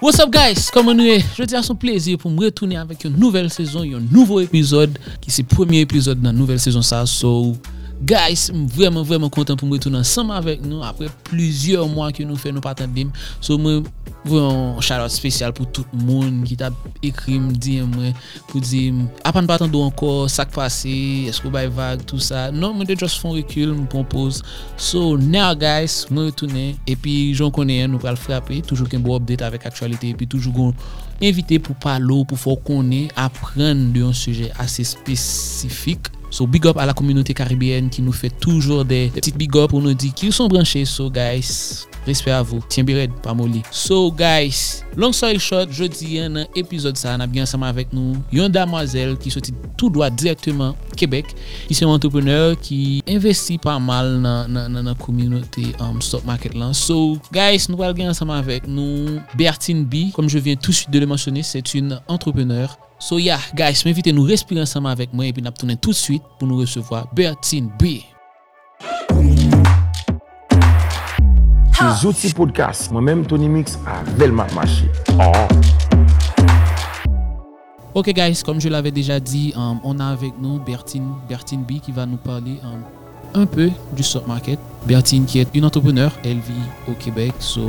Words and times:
What's 0.00 0.16
up 0.16 0.30
guys, 0.32 0.70
koman 0.72 0.96
nou 0.96 1.04
e? 1.12 1.18
Je 1.36 1.44
te 1.44 1.52
a 1.58 1.60
son 1.60 1.76
plezir 1.76 2.16
pou 2.16 2.32
m 2.32 2.38
retourne 2.40 2.78
avèk 2.80 3.02
yon 3.04 3.18
nouvel 3.20 3.50
sezon, 3.52 3.82
yon 3.84 4.06
nouvo 4.08 4.38
epizod 4.40 4.94
ki 5.20 5.34
se 5.34 5.44
premier 5.44 5.84
epizod 5.84 6.22
nan 6.24 6.32
nouvel 6.40 6.56
sezon 6.56 6.80
sa. 6.80 7.02
So, 7.04 7.52
Guys, 8.00 8.46
m 8.48 8.62
vremen 8.72 9.04
vremen 9.04 9.28
kontan 9.28 9.58
pou 9.60 9.68
m 9.68 9.74
retou 9.76 9.92
ansam 9.92 10.24
sanman 10.24 10.38
avèk 10.40 10.62
nou 10.64 10.80
apre 10.88 11.10
plizye 11.28 11.76
mwa 11.84 12.06
ki 12.16 12.24
nou 12.24 12.40
fè 12.40 12.48
nou 12.48 12.64
patan 12.64 12.94
dim. 12.96 13.10
So 13.44 13.58
m 13.60 13.82
vremen 14.24 14.78
shoutout 14.80 15.12
spesyal 15.12 15.52
pou 15.56 15.68
tout 15.68 15.90
moun 15.92 16.38
ki 16.48 16.56
ta 16.62 16.70
ekrim 17.04 17.50
di 17.52 17.74
m 17.84 17.92
wè 18.00 18.12
pou 18.48 18.62
di 18.64 18.86
apan 19.28 19.44
patan 19.50 19.68
do 19.68 19.82
anko, 19.84 20.24
sak 20.32 20.54
pase, 20.54 20.94
esko 21.28 21.52
bay 21.52 21.68
vag, 21.68 22.06
tout 22.08 22.24
sa. 22.24 22.46
Non, 22.48 22.72
m 22.72 22.88
de 22.88 22.96
just 22.96 23.20
fon 23.20 23.36
rekul, 23.36 23.74
m 23.76 23.84
pompose. 23.92 24.40
So 24.80 25.18
now 25.20 25.52
guys, 25.52 26.06
m 26.08 26.22
retounen 26.30 26.78
epi 26.88 27.34
joun 27.34 27.52
konen 27.52 27.92
nou 27.92 28.00
pral 28.00 28.16
frape, 28.16 28.62
toujou 28.64 28.88
ken 28.88 29.04
bo 29.04 29.18
update 29.20 29.44
avèk 29.44 29.68
aktualite 29.68 30.14
epi 30.14 30.30
toujou 30.30 30.56
kon... 30.56 30.72
Invite 31.20 31.58
pou 31.60 31.76
palo, 31.76 32.22
pou 32.24 32.40
fò 32.40 32.54
konè, 32.64 33.10
apren 33.20 33.90
de 33.92 34.00
yon 34.00 34.16
suje 34.16 34.48
ase 34.64 34.86
spesifik 34.88 36.08
So 36.30 36.46
big 36.46 36.66
up 36.66 36.78
à 36.78 36.86
la 36.86 36.94
communauté 36.94 37.34
caribéenne 37.34 37.90
qui 37.90 38.02
nous 38.02 38.12
fait 38.12 38.30
toujours 38.30 38.84
des, 38.84 39.08
des 39.08 39.20
petites 39.20 39.36
big 39.36 39.56
up 39.56 39.70
pour 39.70 39.82
nous 39.82 39.94
dire 39.94 40.14
qu'ils 40.14 40.32
sont 40.32 40.48
branchés. 40.48 40.84
So 40.84 41.10
guys, 41.10 41.86
Respect 42.10 42.34
avou. 42.34 42.60
Tien 42.68 42.86
bired, 42.86 43.14
pa 43.22 43.34
moli. 43.36 43.62
So 43.70 44.10
guys, 44.10 44.82
long 44.98 45.14
story 45.14 45.38
short, 45.42 45.70
jodi 45.74 46.16
yon 46.18 46.40
nan 46.40 46.58
epizod 46.58 46.98
sa 46.98 47.14
nan 47.20 47.30
byan 47.30 47.48
sama 47.48 47.70
avèk 47.70 47.94
nou. 47.94 48.18
Yon 48.34 48.50
damwazel 48.52 49.14
ki 49.20 49.32
soti 49.32 49.54
tout 49.78 49.94
doa 49.94 50.10
direktman 50.10 50.74
Kebek. 50.98 51.30
Ki 51.68 51.76
se 51.76 51.86
yon 51.86 51.94
entrepreneur 51.94 52.56
ki 52.60 53.00
investi 53.08 53.60
pa 53.62 53.78
mal 53.80 54.16
nan 54.18 54.50
nan 54.50 54.74
nan, 54.74 54.90
nan 54.90 54.98
kominote 55.00 55.70
um, 55.78 56.02
stock 56.04 56.26
market 56.28 56.58
lan. 56.58 56.74
So 56.76 57.16
guys, 57.34 57.70
nou 57.70 57.84
wal 57.84 57.94
gen 57.96 58.12
sama 58.16 58.40
avèk 58.42 58.66
nou. 58.68 59.20
Bertine 59.38 59.86
B, 59.86 60.10
kom 60.16 60.28
je 60.28 60.38
vyen 60.42 60.58
tout 60.60 60.72
suite 60.72 60.90
de 60.90 60.98
le 60.98 61.06
mentionner, 61.06 61.42
c'est 61.42 61.74
une 61.74 62.00
entrepreneur. 62.08 62.76
So 62.98 63.18
ya, 63.18 63.38
yeah, 63.38 63.42
guys, 63.56 63.84
m'invite 63.86 64.12
nou 64.12 64.28
respire 64.28 64.60
ansama 64.60 64.92
avèk 64.92 65.14
mwen 65.16 65.30
epi 65.30 65.44
nap 65.44 65.56
tounen 65.56 65.78
tout 65.80 65.96
suite 65.96 66.24
pou 66.36 66.48
nou 66.50 66.60
resevoa 66.60 67.06
Bertine 67.16 67.72
B. 67.80 68.00
Se 71.80 72.00
Zouti 72.02 72.28
Podcast, 72.36 72.90
mwen 72.92 73.04
menm 73.04 73.20
Tony 73.24 73.46
Mix 73.48 73.78
a 73.88 74.02
velman 74.18 74.50
machi. 74.52 74.84
Oh. 75.16 75.46
Ok 77.96 78.10
guys, 78.12 78.42
kom 78.44 78.60
je 78.60 78.68
l'avè 78.68 78.90
deja 78.92 79.16
di, 79.16 79.54
on 79.56 80.02
a 80.04 80.10
avèk 80.12 80.36
nou 80.44 80.60
Bertine, 80.66 81.14
Bertine 81.30 81.64
B 81.64 81.78
ki 81.80 81.94
va 81.96 82.04
nou 82.04 82.20
pale 82.20 82.58
un 83.32 83.46
peu 83.48 83.70
du 83.96 84.04
stock 84.04 84.28
market. 84.28 84.60
Bertine 84.84 85.24
ki 85.24 85.40
et 85.40 85.48
une 85.54 85.64
entrepreneur, 85.64 86.12
el 86.22 86.44
vi 86.44 86.60
au 86.86 86.92
Québec, 87.00 87.32
so... 87.38 87.62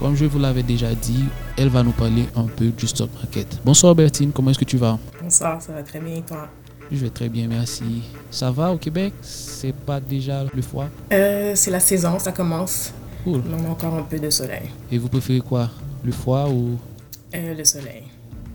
Comme 0.00 0.16
je 0.16 0.24
vous 0.24 0.40
l'avais 0.40 0.64
déjà 0.64 0.92
dit, 0.92 1.24
elle 1.56 1.68
va 1.68 1.84
nous 1.84 1.92
parler 1.92 2.26
un 2.34 2.48
peu 2.48 2.66
du 2.66 2.88
stock 2.88 3.10
market. 3.14 3.60
Bonsoir 3.64 3.94
Bertine, 3.94 4.32
comment 4.32 4.50
est-ce 4.50 4.58
que 4.58 4.64
tu 4.64 4.76
vas? 4.76 4.98
Bonsoir, 5.22 5.62
ça 5.62 5.72
va 5.72 5.84
très 5.84 6.00
bien 6.00 6.16
et 6.16 6.22
toi? 6.22 6.48
Je 6.90 6.96
vais 6.96 7.10
très 7.10 7.28
bien, 7.28 7.46
merci. 7.46 8.02
Ça 8.28 8.50
va 8.50 8.72
au 8.72 8.76
Québec? 8.76 9.14
C'est 9.22 9.72
pas 9.72 10.00
déjà 10.00 10.42
le 10.52 10.62
froid? 10.62 10.86
Euh, 11.12 11.52
C'est 11.54 11.70
la 11.70 11.80
saison, 11.80 12.18
ça 12.18 12.32
commence. 12.32 12.92
Cool. 13.26 13.42
On 13.50 13.64
a 13.64 13.68
encore 13.70 13.94
un 13.94 14.04
peu 14.04 14.20
de 14.20 14.30
soleil. 14.30 14.70
Et 14.92 14.98
vous 14.98 15.08
préférez 15.08 15.40
quoi 15.40 15.68
Le 16.04 16.12
froid 16.12 16.48
ou? 16.48 16.78
Euh, 17.34 17.54
Le 17.54 17.64
soleil. 17.64 18.04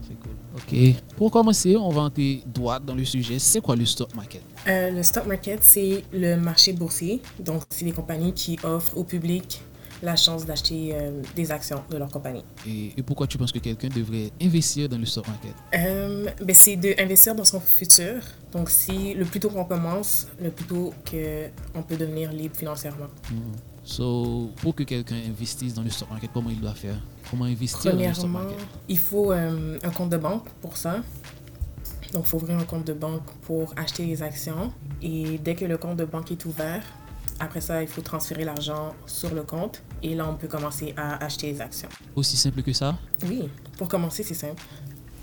C'est 0.02 0.18
cool. 0.18 0.32
Ok. 0.56 0.96
Pour 1.18 1.30
commencer, 1.30 1.76
on 1.76 1.90
va 1.90 2.04
entrer 2.04 2.42
droit 2.46 2.80
dans 2.80 2.96
le 2.96 3.04
sujet. 3.04 3.38
C'est 3.38 3.60
quoi 3.60 3.76
le 3.76 3.86
stock 3.86 4.16
market? 4.16 4.42
Euh, 4.70 4.92
Le 4.92 5.04
stock 5.04 5.26
market, 5.26 5.62
c'est 5.62 6.06
le 6.14 6.38
marché 6.38 6.72
boursier. 6.72 7.22
Donc, 7.38 7.64
c'est 7.70 7.84
des 7.84 7.92
compagnies 7.92 8.32
qui 8.32 8.58
offrent 8.64 8.98
au 8.98 9.04
public 9.04 9.62
la 10.02 10.16
chance 10.16 10.46
d'acheter 10.46 10.92
euh, 10.94 11.22
des 11.36 11.52
actions 11.52 11.84
de 11.90 11.98
leur 11.98 12.10
compagnie. 12.10 12.46
Et, 12.66 12.94
et, 12.98 13.04
pourquoi 13.04 13.28
tu 13.28 13.38
penses 13.38 13.52
que 13.52 13.60
quelqu'un 13.60 13.90
devrait 13.90 14.32
investir 14.42 14.88
dans 14.88 14.98
le 14.98 15.06
stock 15.06 15.28
market? 15.28 15.52
Euh, 15.76 16.30
ben 16.42 16.56
C'est 16.56 16.78
d'investir 16.78 17.36
dans 17.36 17.44
son 17.44 17.60
futur. 17.60 18.22
Donc, 18.54 18.70
si 18.70 19.14
le 19.16 19.26
plus 19.26 19.42
tôt 19.42 19.50
qu'on 19.50 19.66
commence, 19.66 20.30
le 20.42 20.50
plus 20.50 20.66
tôt 20.66 20.94
qu'on 21.06 21.84
peut 21.84 21.98
devenir 21.98 22.32
libre 22.32 22.56
financièrement. 22.56 23.08
Mm. 23.30 23.36
So, 23.92 24.50
pour 24.62 24.74
que 24.74 24.84
quelqu'un 24.84 25.18
investisse 25.28 25.74
dans 25.74 25.82
le 25.82 25.90
stock 25.90 26.10
market, 26.10 26.32
comment 26.34 26.50
il 26.50 26.62
doit 26.62 26.74
faire? 26.74 26.96
Comment 27.30 27.44
investir 27.44 27.94
dans 27.94 28.00
le 28.00 28.14
stock 28.14 28.30
market? 28.30 28.58
il 28.88 28.98
faut 28.98 29.34
euh, 29.34 29.78
un 29.84 29.90
compte 29.90 30.10
de 30.10 30.16
banque 30.18 30.48
pour 30.62 30.78
ça. 30.78 31.02
Donc, 32.14 32.24
il 32.26 32.30
faut 32.30 32.38
ouvrir 32.38 32.58
un 32.58 32.64
compte 32.64 32.88
de 32.88 32.94
banque 32.94 33.30
pour 33.42 33.74
acheter 33.76 34.06
les 34.06 34.24
actions. 34.24 34.72
Et 35.02 35.38
dès 35.40 35.56
que 35.56 35.66
le 35.66 35.78
compte 35.78 35.98
de 35.98 36.06
banque 36.06 36.32
est 36.32 36.46
ouvert, 36.46 36.82
après 37.42 37.60
ça, 37.60 37.82
il 37.82 37.88
faut 37.90 38.02
transférer 38.02 38.46
l'argent 38.46 38.96
sur 39.06 39.34
le 39.36 39.44
compte 39.44 39.84
et 40.02 40.16
là, 40.16 40.26
on 40.26 40.36
peut 40.36 40.48
commencer 40.48 40.94
à 40.96 41.22
acheter 41.26 41.52
les 41.52 41.60
actions. 41.60 41.90
Aussi 42.16 42.38
simple 42.38 42.64
que 42.64 42.72
ça? 42.72 42.98
Oui, 43.28 43.50
pour 43.78 43.90
commencer, 43.90 44.24
c'est 44.24 44.36
simple. 44.36 44.64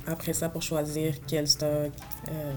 Après 0.06 0.34
ça, 0.34 0.50
pour 0.50 0.60
choisir 0.60 1.14
quel 1.26 1.48
stock, 1.48 1.90
euh, 2.28 2.52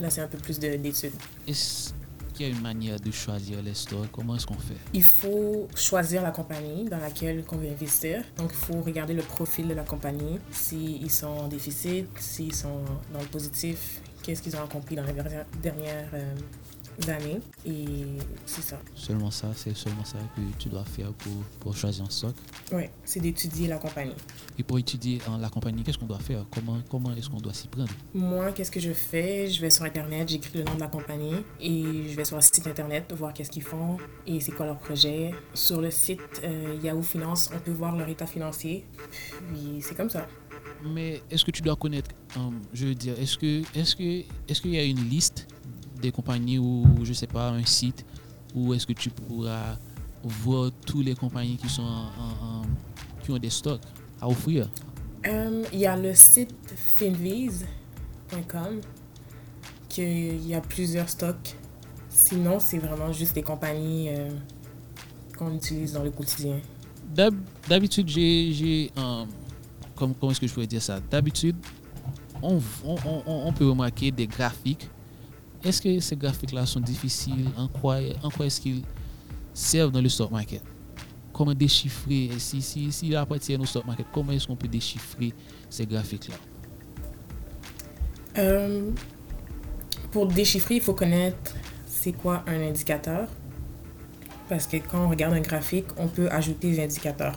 là, 0.00 0.08
c'est 0.08 0.22
un 0.22 0.28
peu 0.28 0.38
plus 0.38 0.58
d'études. 0.58 1.12
Est-ce 1.46 1.92
qu'il 2.40 2.48
y 2.48 2.52
a 2.52 2.56
une 2.56 2.62
manière 2.62 2.98
de 2.98 3.10
choisir 3.10 3.60
les 3.62 3.74
stocks 3.74 4.10
Comment 4.12 4.36
est-ce 4.36 4.46
qu'on 4.46 4.54
fait? 4.54 4.76
Il 4.94 5.04
faut 5.04 5.68
choisir 5.74 6.22
la 6.22 6.30
compagnie 6.30 6.84
dans 6.88 6.96
laquelle 6.96 7.44
on 7.52 7.56
veut 7.56 7.68
investir. 7.68 8.22
Donc, 8.38 8.50
il 8.52 8.56
faut 8.56 8.80
regarder 8.80 9.12
le 9.12 9.22
profil 9.22 9.68
de 9.68 9.74
la 9.74 9.82
compagnie, 9.82 10.38
s'ils 10.50 11.10
sont 11.10 11.26
en 11.26 11.48
déficit, 11.48 12.06
s'ils 12.18 12.54
sont 12.54 12.80
dans 13.12 13.20
le 13.20 13.26
positif, 13.26 14.00
qu'est-ce 14.22 14.40
qu'ils 14.40 14.56
ont 14.56 14.64
accompli 14.64 14.96
dans 14.96 15.04
les 15.04 15.12
dernières 15.12 16.08
euh, 16.14 16.34
d'années 16.98 17.40
et 17.66 17.86
c'est 18.46 18.62
ça. 18.62 18.78
Seulement 18.94 19.30
ça, 19.30 19.48
c'est 19.54 19.76
seulement 19.76 20.04
ça 20.04 20.18
que 20.36 20.40
tu 20.58 20.68
dois 20.68 20.84
faire 20.84 21.12
pour, 21.12 21.32
pour 21.60 21.76
choisir 21.76 22.04
un 22.04 22.10
stock 22.10 22.34
Oui, 22.72 22.84
c'est 23.04 23.20
d'étudier 23.20 23.68
la 23.68 23.78
compagnie. 23.78 24.14
Et 24.58 24.62
pour 24.62 24.78
étudier 24.78 25.20
la 25.40 25.48
compagnie, 25.48 25.82
qu'est-ce 25.82 25.98
qu'on 25.98 26.06
doit 26.06 26.18
faire? 26.18 26.44
Comment, 26.50 26.78
comment 26.90 27.14
est-ce 27.14 27.28
qu'on 27.28 27.40
doit 27.40 27.54
s'y 27.54 27.68
prendre? 27.68 27.90
Moi, 28.14 28.52
qu'est-ce 28.52 28.70
que 28.70 28.80
je 28.80 28.92
fais? 28.92 29.48
Je 29.48 29.60
vais 29.60 29.70
sur 29.70 29.84
Internet, 29.84 30.28
j'écris 30.28 30.58
le 30.58 30.64
nom 30.64 30.74
de 30.74 30.80
la 30.80 30.88
compagnie 30.88 31.36
et 31.60 32.08
je 32.08 32.16
vais 32.16 32.24
sur 32.24 32.36
le 32.36 32.42
site 32.42 32.66
Internet 32.66 33.12
voir 33.16 33.32
qu'est-ce 33.32 33.50
qu'ils 33.50 33.62
font 33.62 33.96
et 34.26 34.40
c'est 34.40 34.52
quoi 34.52 34.66
leur 34.66 34.78
projet. 34.78 35.32
Sur 35.54 35.80
le 35.80 35.90
site 35.90 36.20
euh, 36.44 36.78
Yahoo 36.82 37.02
Finance, 37.02 37.50
on 37.54 37.58
peut 37.58 37.72
voir 37.72 37.96
leur 37.96 38.08
état 38.08 38.26
financier. 38.26 38.84
Puis 39.48 39.80
c'est 39.80 39.94
comme 39.96 40.10
ça. 40.10 40.26
Mais 40.82 41.22
est-ce 41.30 41.44
que 41.44 41.50
tu 41.50 41.62
dois 41.62 41.76
connaître, 41.76 42.10
um, 42.36 42.60
je 42.72 42.86
veux 42.86 42.94
dire, 42.94 43.18
est-ce 43.18 43.36
que 43.36 43.62
est-ce 43.78 43.94
que 43.94 44.24
est-ce 44.48 44.60
qu'il 44.62 44.74
y 44.74 44.78
a 44.78 44.84
une 44.84 45.08
liste 45.08 45.46
des 46.00 46.12
compagnies 46.12 46.58
ou, 46.58 46.86
je 47.02 47.12
sais 47.12 47.26
pas, 47.26 47.50
un 47.50 47.64
site 47.64 48.04
où 48.54 48.74
est-ce 48.74 48.86
que 48.86 48.92
tu 48.92 49.10
pourras 49.10 49.76
voir 50.22 50.70
toutes 50.86 51.04
les 51.04 51.14
compagnies 51.14 51.56
qui, 51.56 51.68
sont 51.68 51.82
en, 51.82 52.62
qui 53.22 53.30
ont 53.30 53.38
des 53.38 53.50
stocks 53.50 53.80
à 54.20 54.28
offrir? 54.28 54.68
Il 55.24 55.78
y 55.78 55.86
a 55.86 55.96
le 55.96 56.14
site 56.14 56.54
finviz.com 56.96 58.80
qu'il 59.88 60.46
y 60.46 60.54
a 60.54 60.60
plusieurs 60.60 61.08
stocks. 61.08 61.56
Sinon, 62.08 62.58
c'est 62.60 62.78
vraiment 62.78 63.12
juste 63.12 63.34
des 63.34 63.42
compagnies 63.42 64.08
euh, 64.10 64.30
qu'on 65.36 65.54
utilise 65.54 65.92
dans 65.92 66.02
le 66.02 66.10
quotidien. 66.10 66.60
D'habitude, 67.68 68.08
j'ai... 68.08 68.90
comment, 69.96 70.14
comment 70.18 70.32
est-ce 70.32 70.40
que 70.40 70.46
je 70.46 70.54
pourrais 70.54 70.66
dire 70.66 70.82
ça? 70.82 71.00
D'habitude, 71.10 71.56
on, 72.42 72.60
on, 72.84 73.22
on, 73.26 73.52
peut 73.52 73.68
remarquer 73.68 74.10
des 74.10 74.26
graphiques 74.26 74.88
est-ce 75.64 75.82
que 75.82 76.00
ces 76.00 76.16
graphiques-là 76.16 76.66
sont 76.66 76.80
difficiles? 76.80 77.48
En 77.56 77.68
quoi, 77.68 77.98
en 78.22 78.30
quoi 78.30 78.46
est-ce 78.46 78.60
qu'ils 78.60 78.82
servent 79.52 79.92
dans 79.92 80.00
le 80.00 80.08
stock 80.08 80.30
market? 80.30 80.62
Comment 81.32 81.54
déchiffrer? 81.54 82.30
Si, 82.38 82.62
si, 82.62 83.14
appartient 83.14 83.56
au 83.56 83.64
stock 83.64 83.86
market, 83.86 84.06
comment 84.12 84.32
est-ce 84.32 84.46
qu'on 84.46 84.56
peut 84.56 84.68
déchiffrer 84.68 85.32
ces 85.68 85.86
graphiques-là? 85.86 86.36
Euh, 88.38 88.90
Pour 90.10 90.26
déchiffrer, 90.26 90.76
il 90.76 90.80
faut 90.80 90.94
connaître 90.94 91.54
c'est 91.86 92.12
quoi 92.12 92.42
un 92.46 92.60
indicateur. 92.62 93.28
Parce 94.48 94.66
que 94.66 94.78
quand 94.78 95.04
on 95.04 95.08
regarde 95.10 95.34
un 95.34 95.40
graphique, 95.40 95.86
on 95.96 96.08
peut 96.08 96.28
ajouter 96.30 96.70
des 96.72 96.82
indicateurs. 96.82 97.36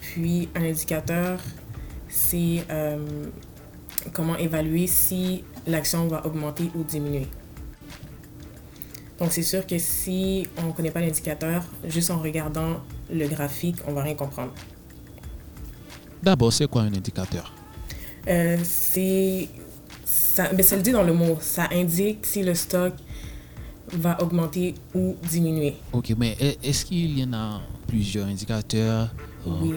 Puis 0.00 0.48
un 0.54 0.64
indicateur, 0.64 1.38
c'est 2.08 2.64
euh, 2.70 3.26
comment 4.12 4.36
évaluer 4.36 4.86
si 4.86 5.44
l'action 5.66 6.06
va 6.08 6.24
augmenter 6.26 6.70
ou 6.74 6.82
diminuer. 6.82 7.26
Donc 9.18 9.32
c'est 9.32 9.42
sûr 9.42 9.66
que 9.66 9.78
si 9.78 10.46
on 10.56 10.68
ne 10.68 10.72
connaît 10.72 10.90
pas 10.90 11.00
l'indicateur, 11.00 11.62
juste 11.84 12.10
en 12.10 12.18
regardant 12.18 12.80
le 13.12 13.28
graphique, 13.28 13.76
on 13.86 13.92
va 13.92 14.02
rien 14.02 14.14
comprendre. 14.14 14.52
D'abord, 16.22 16.52
c'est 16.52 16.66
quoi 16.68 16.82
un 16.82 16.94
indicateur? 16.94 17.52
Euh, 18.28 18.56
C'est 18.62 19.48
ça, 20.04 20.52
ben, 20.52 20.62
ça 20.62 20.76
le 20.76 20.82
dit 20.82 20.92
dans 20.92 21.02
le 21.02 21.12
mot. 21.12 21.38
Ça 21.40 21.68
indique 21.72 22.24
si 22.26 22.42
le 22.42 22.54
stock 22.54 22.94
va 23.92 24.22
augmenter 24.22 24.74
ou 24.94 25.16
diminuer. 25.28 25.76
Ok, 25.92 26.14
mais 26.16 26.36
est-ce 26.62 26.84
qu'il 26.84 27.18
y 27.18 27.24
en 27.24 27.32
a 27.32 27.60
plusieurs 27.86 28.26
indicateurs? 28.26 29.14
Oui. 29.46 29.74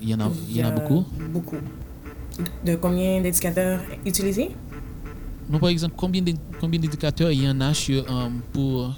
Il 0.00 0.10
y 0.10 0.14
en 0.14 0.20
a, 0.20 0.30
il 0.48 0.56
y 0.56 0.64
en 0.64 0.68
a 0.68 0.70
beaucoup? 0.70 1.04
Beaucoup. 1.30 1.56
De 2.64 2.76
combien 2.76 3.20
d'indicateurs 3.20 3.80
utilisés 4.06 4.50
non, 5.50 5.58
par 5.58 5.70
exemple, 5.70 5.94
combien 5.96 6.20
d'indicateurs 6.22 7.32
il 7.32 7.42
y 7.42 7.48
en 7.48 7.58
a 7.62 7.72
sur, 7.72 8.06
um, 8.10 8.42
pour, 8.52 8.94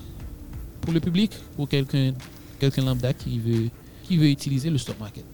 pour 0.81 0.92
le 0.92 0.98
public, 0.98 1.31
pour 1.54 1.69
quelqu'un 1.69 2.12
quelqu'un 2.60 2.84
lambda 2.84 3.12
qui 3.12 3.38
veut, 3.38 3.69
qui 4.04 4.16
veut 4.16 4.28
utiliser 4.28 4.70
le 4.70 4.78
stock 4.78 4.98
market? 5.00 5.25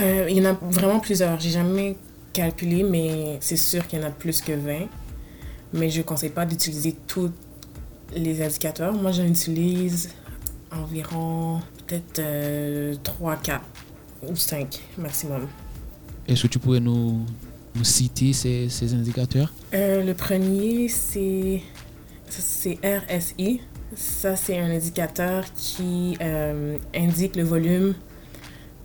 Euh, 0.00 0.26
il 0.28 0.36
y 0.36 0.46
en 0.46 0.50
a 0.50 0.52
vraiment 0.54 0.98
plusieurs. 0.98 1.38
J'ai 1.40 1.50
jamais 1.50 1.96
calculé, 2.32 2.82
mais 2.82 3.38
c'est 3.40 3.56
sûr 3.56 3.86
qu'il 3.86 4.00
y 4.00 4.02
en 4.02 4.06
a 4.06 4.10
plus 4.10 4.40
que 4.40 4.52
20. 4.52 4.88
Mais 5.74 5.88
je 5.88 5.98
ne 5.98 6.02
conseille 6.02 6.30
pas 6.30 6.44
d'utiliser 6.44 6.96
tous 7.06 7.30
les 8.14 8.42
indicateurs. 8.42 8.92
Moi, 8.92 9.12
j'en 9.12 9.24
utilise 9.24 10.10
environ 10.70 11.60
peut-être 11.86 13.02
3, 13.02 13.36
4 13.36 13.64
ou 14.28 14.36
5 14.36 14.80
maximum. 14.98 15.46
Est-ce 16.26 16.42
que 16.42 16.48
tu 16.48 16.58
pourrais 16.58 16.80
nous, 16.80 17.24
nous 17.74 17.84
citer 17.84 18.32
ces, 18.32 18.68
ces 18.68 18.94
indicateurs? 18.94 19.52
Euh, 19.74 20.04
le 20.04 20.14
premier, 20.14 20.88
c'est 20.88 21.62
RSI. 22.30 23.60
Ça, 23.94 24.36
c'est 24.36 24.58
un 24.58 24.70
indicateur 24.70 25.44
qui 25.54 26.16
euh, 26.22 26.78
indique 26.94 27.36
le 27.36 27.42
volume 27.42 27.94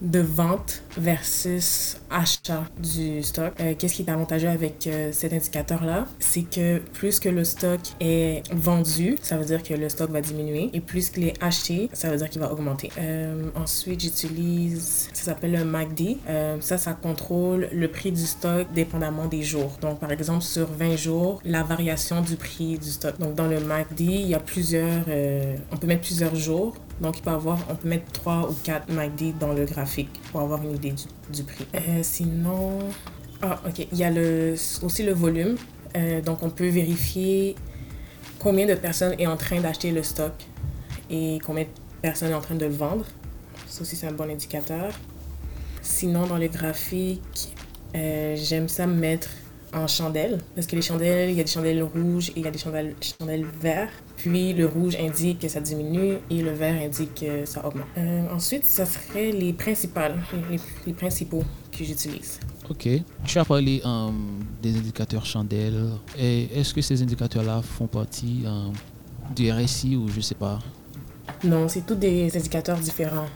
de 0.01 0.19
vente 0.19 0.83
versus 0.97 1.97
achat 2.09 2.63
du 2.81 3.23
stock. 3.23 3.53
Euh, 3.59 3.73
Qu'est-ce 3.77 3.95
qui 3.95 4.03
est 4.03 4.09
avantageux 4.09 4.49
avec 4.49 4.87
euh, 4.87 5.11
cet 5.11 5.33
indicateur-là? 5.33 6.07
C'est 6.19 6.43
que 6.43 6.79
plus 6.79 7.19
que 7.19 7.29
le 7.29 7.43
stock 7.43 7.79
est 7.99 8.43
vendu, 8.53 9.17
ça 9.21 9.37
veut 9.37 9.45
dire 9.45 9.63
que 9.63 9.73
le 9.73 9.89
stock 9.89 10.09
va 10.11 10.21
diminuer. 10.21 10.69
Et 10.73 10.81
plus 10.81 11.09
qu'il 11.09 11.25
est 11.25 11.41
acheté, 11.43 11.89
ça 11.93 12.09
veut 12.09 12.17
dire 12.17 12.29
qu'il 12.29 12.41
va 12.41 12.51
augmenter. 12.51 12.89
Euh, 12.99 13.49
ensuite, 13.55 14.01
j'utilise, 14.01 15.09
ça 15.13 15.23
s'appelle 15.23 15.51
le 15.51 15.65
MACD. 15.65 16.17
Ça, 16.59 16.77
ça 16.77 16.93
contrôle 16.93 17.69
le 17.71 17.87
prix 17.87 18.11
du 18.11 18.25
stock 18.25 18.67
dépendamment 18.73 19.25
des 19.25 19.43
jours. 19.43 19.77
Donc, 19.81 19.99
par 19.99 20.11
exemple, 20.11 20.43
sur 20.43 20.67
20 20.71 20.95
jours, 20.95 21.41
la 21.43 21.63
variation 21.63 22.21
du 22.21 22.35
prix 22.35 22.77
du 22.77 22.89
stock. 22.89 23.17
Donc, 23.19 23.35
dans 23.35 23.47
le 23.47 23.59
MACD, 23.59 24.01
il 24.01 24.27
y 24.27 24.35
a 24.35 24.39
plusieurs, 24.39 25.05
on 25.71 25.77
peut 25.77 25.87
mettre 25.87 26.01
plusieurs 26.01 26.35
jours. 26.35 26.75
Donc, 27.01 27.17
il 27.17 27.21
peut 27.21 27.29
avoir, 27.29 27.59
on 27.69 27.75
peut 27.75 27.87
mettre 27.87 28.11
3 28.11 28.49
ou 28.49 28.55
4 28.63 28.91
MACD 28.91 29.37
dans 29.39 29.53
le 29.53 29.65
graphique 29.65 30.09
pour 30.31 30.41
avoir 30.41 30.63
une 30.63 30.75
idée 30.75 30.93
du, 31.31 31.43
prix. 31.43 31.67
Euh, 31.75 31.99
sinon, 32.01 32.79
ah, 33.41 33.61
ok, 33.67 33.87
il 33.91 33.97
y 33.97 34.03
a 34.03 34.09
le, 34.09 34.55
aussi 34.81 35.03
le 35.03 35.13
volume. 35.13 35.55
Euh, 35.95 36.21
donc, 36.21 36.41
on 36.41 36.49
peut 36.49 36.67
vérifier 36.67 37.55
combien 38.39 38.65
de 38.65 38.75
personnes 38.75 39.15
est 39.19 39.27
en 39.27 39.37
train 39.37 39.61
d'acheter 39.61 39.91
le 39.91 40.03
stock 40.03 40.33
et 41.09 41.39
combien 41.45 41.63
de 41.63 41.69
personnes 42.01 42.31
est 42.31 42.35
en 42.35 42.41
train 42.41 42.55
de 42.55 42.65
le 42.65 42.73
vendre. 42.73 43.05
Ça 43.67 43.81
aussi, 43.81 43.95
c'est 43.95 44.07
un 44.07 44.13
bon 44.13 44.29
indicateur. 44.29 44.91
Sinon, 45.81 46.25
dans 46.25 46.37
les 46.37 46.49
graphiques, 46.49 47.53
euh, 47.95 48.35
j'aime 48.35 48.67
ça 48.67 48.87
mettre 48.87 49.29
en 49.73 49.87
chandelle. 49.87 50.39
Parce 50.55 50.67
que 50.67 50.75
les 50.75 50.81
chandelles, 50.81 51.29
il 51.29 51.35
y 51.35 51.39
a 51.39 51.43
des 51.43 51.51
chandelles 51.51 51.83
rouges 51.83 52.29
et 52.29 52.33
il 52.37 52.43
y 52.43 52.47
a 52.47 52.51
des 52.51 52.57
chandelles, 52.57 52.95
chandelles 53.01 53.45
vertes. 53.61 53.91
Puis 54.17 54.53
le 54.53 54.65
rouge 54.65 54.95
indique 54.95 55.39
que 55.39 55.47
ça 55.47 55.59
diminue 55.59 56.17
et 56.29 56.41
le 56.41 56.51
vert 56.51 56.81
indique 56.81 57.15
que 57.15 57.45
ça 57.45 57.65
augmente. 57.65 57.85
Euh, 57.97 58.23
ensuite, 58.33 58.65
ça 58.65 58.85
serait 58.85 59.31
les 59.31 59.53
principales, 59.53 60.19
les, 60.49 60.59
les 60.85 60.93
principaux 60.93 61.43
que 61.71 61.83
j'utilise. 61.83 62.39
Ok. 62.69 62.87
Tu 63.25 63.39
as 63.39 63.45
parlé 63.45 63.81
euh, 63.85 64.09
des 64.61 64.75
indicateurs 64.75 65.25
chandelles. 65.25 65.89
Et 66.17 66.47
Est-ce 66.59 66.73
que 66.73 66.81
ces 66.81 67.01
indicateurs-là 67.01 67.61
font 67.61 67.87
partie 67.87 68.43
euh, 68.45 68.69
du 69.35 69.51
RSI 69.51 69.95
ou 69.95 70.07
je 70.09 70.21
sais 70.21 70.35
pas? 70.35 70.59
Non, 71.43 71.67
c'est 71.67 71.85
tous 71.85 71.95
des 71.95 72.35
indicateurs 72.35 72.77
différents. 72.77 73.27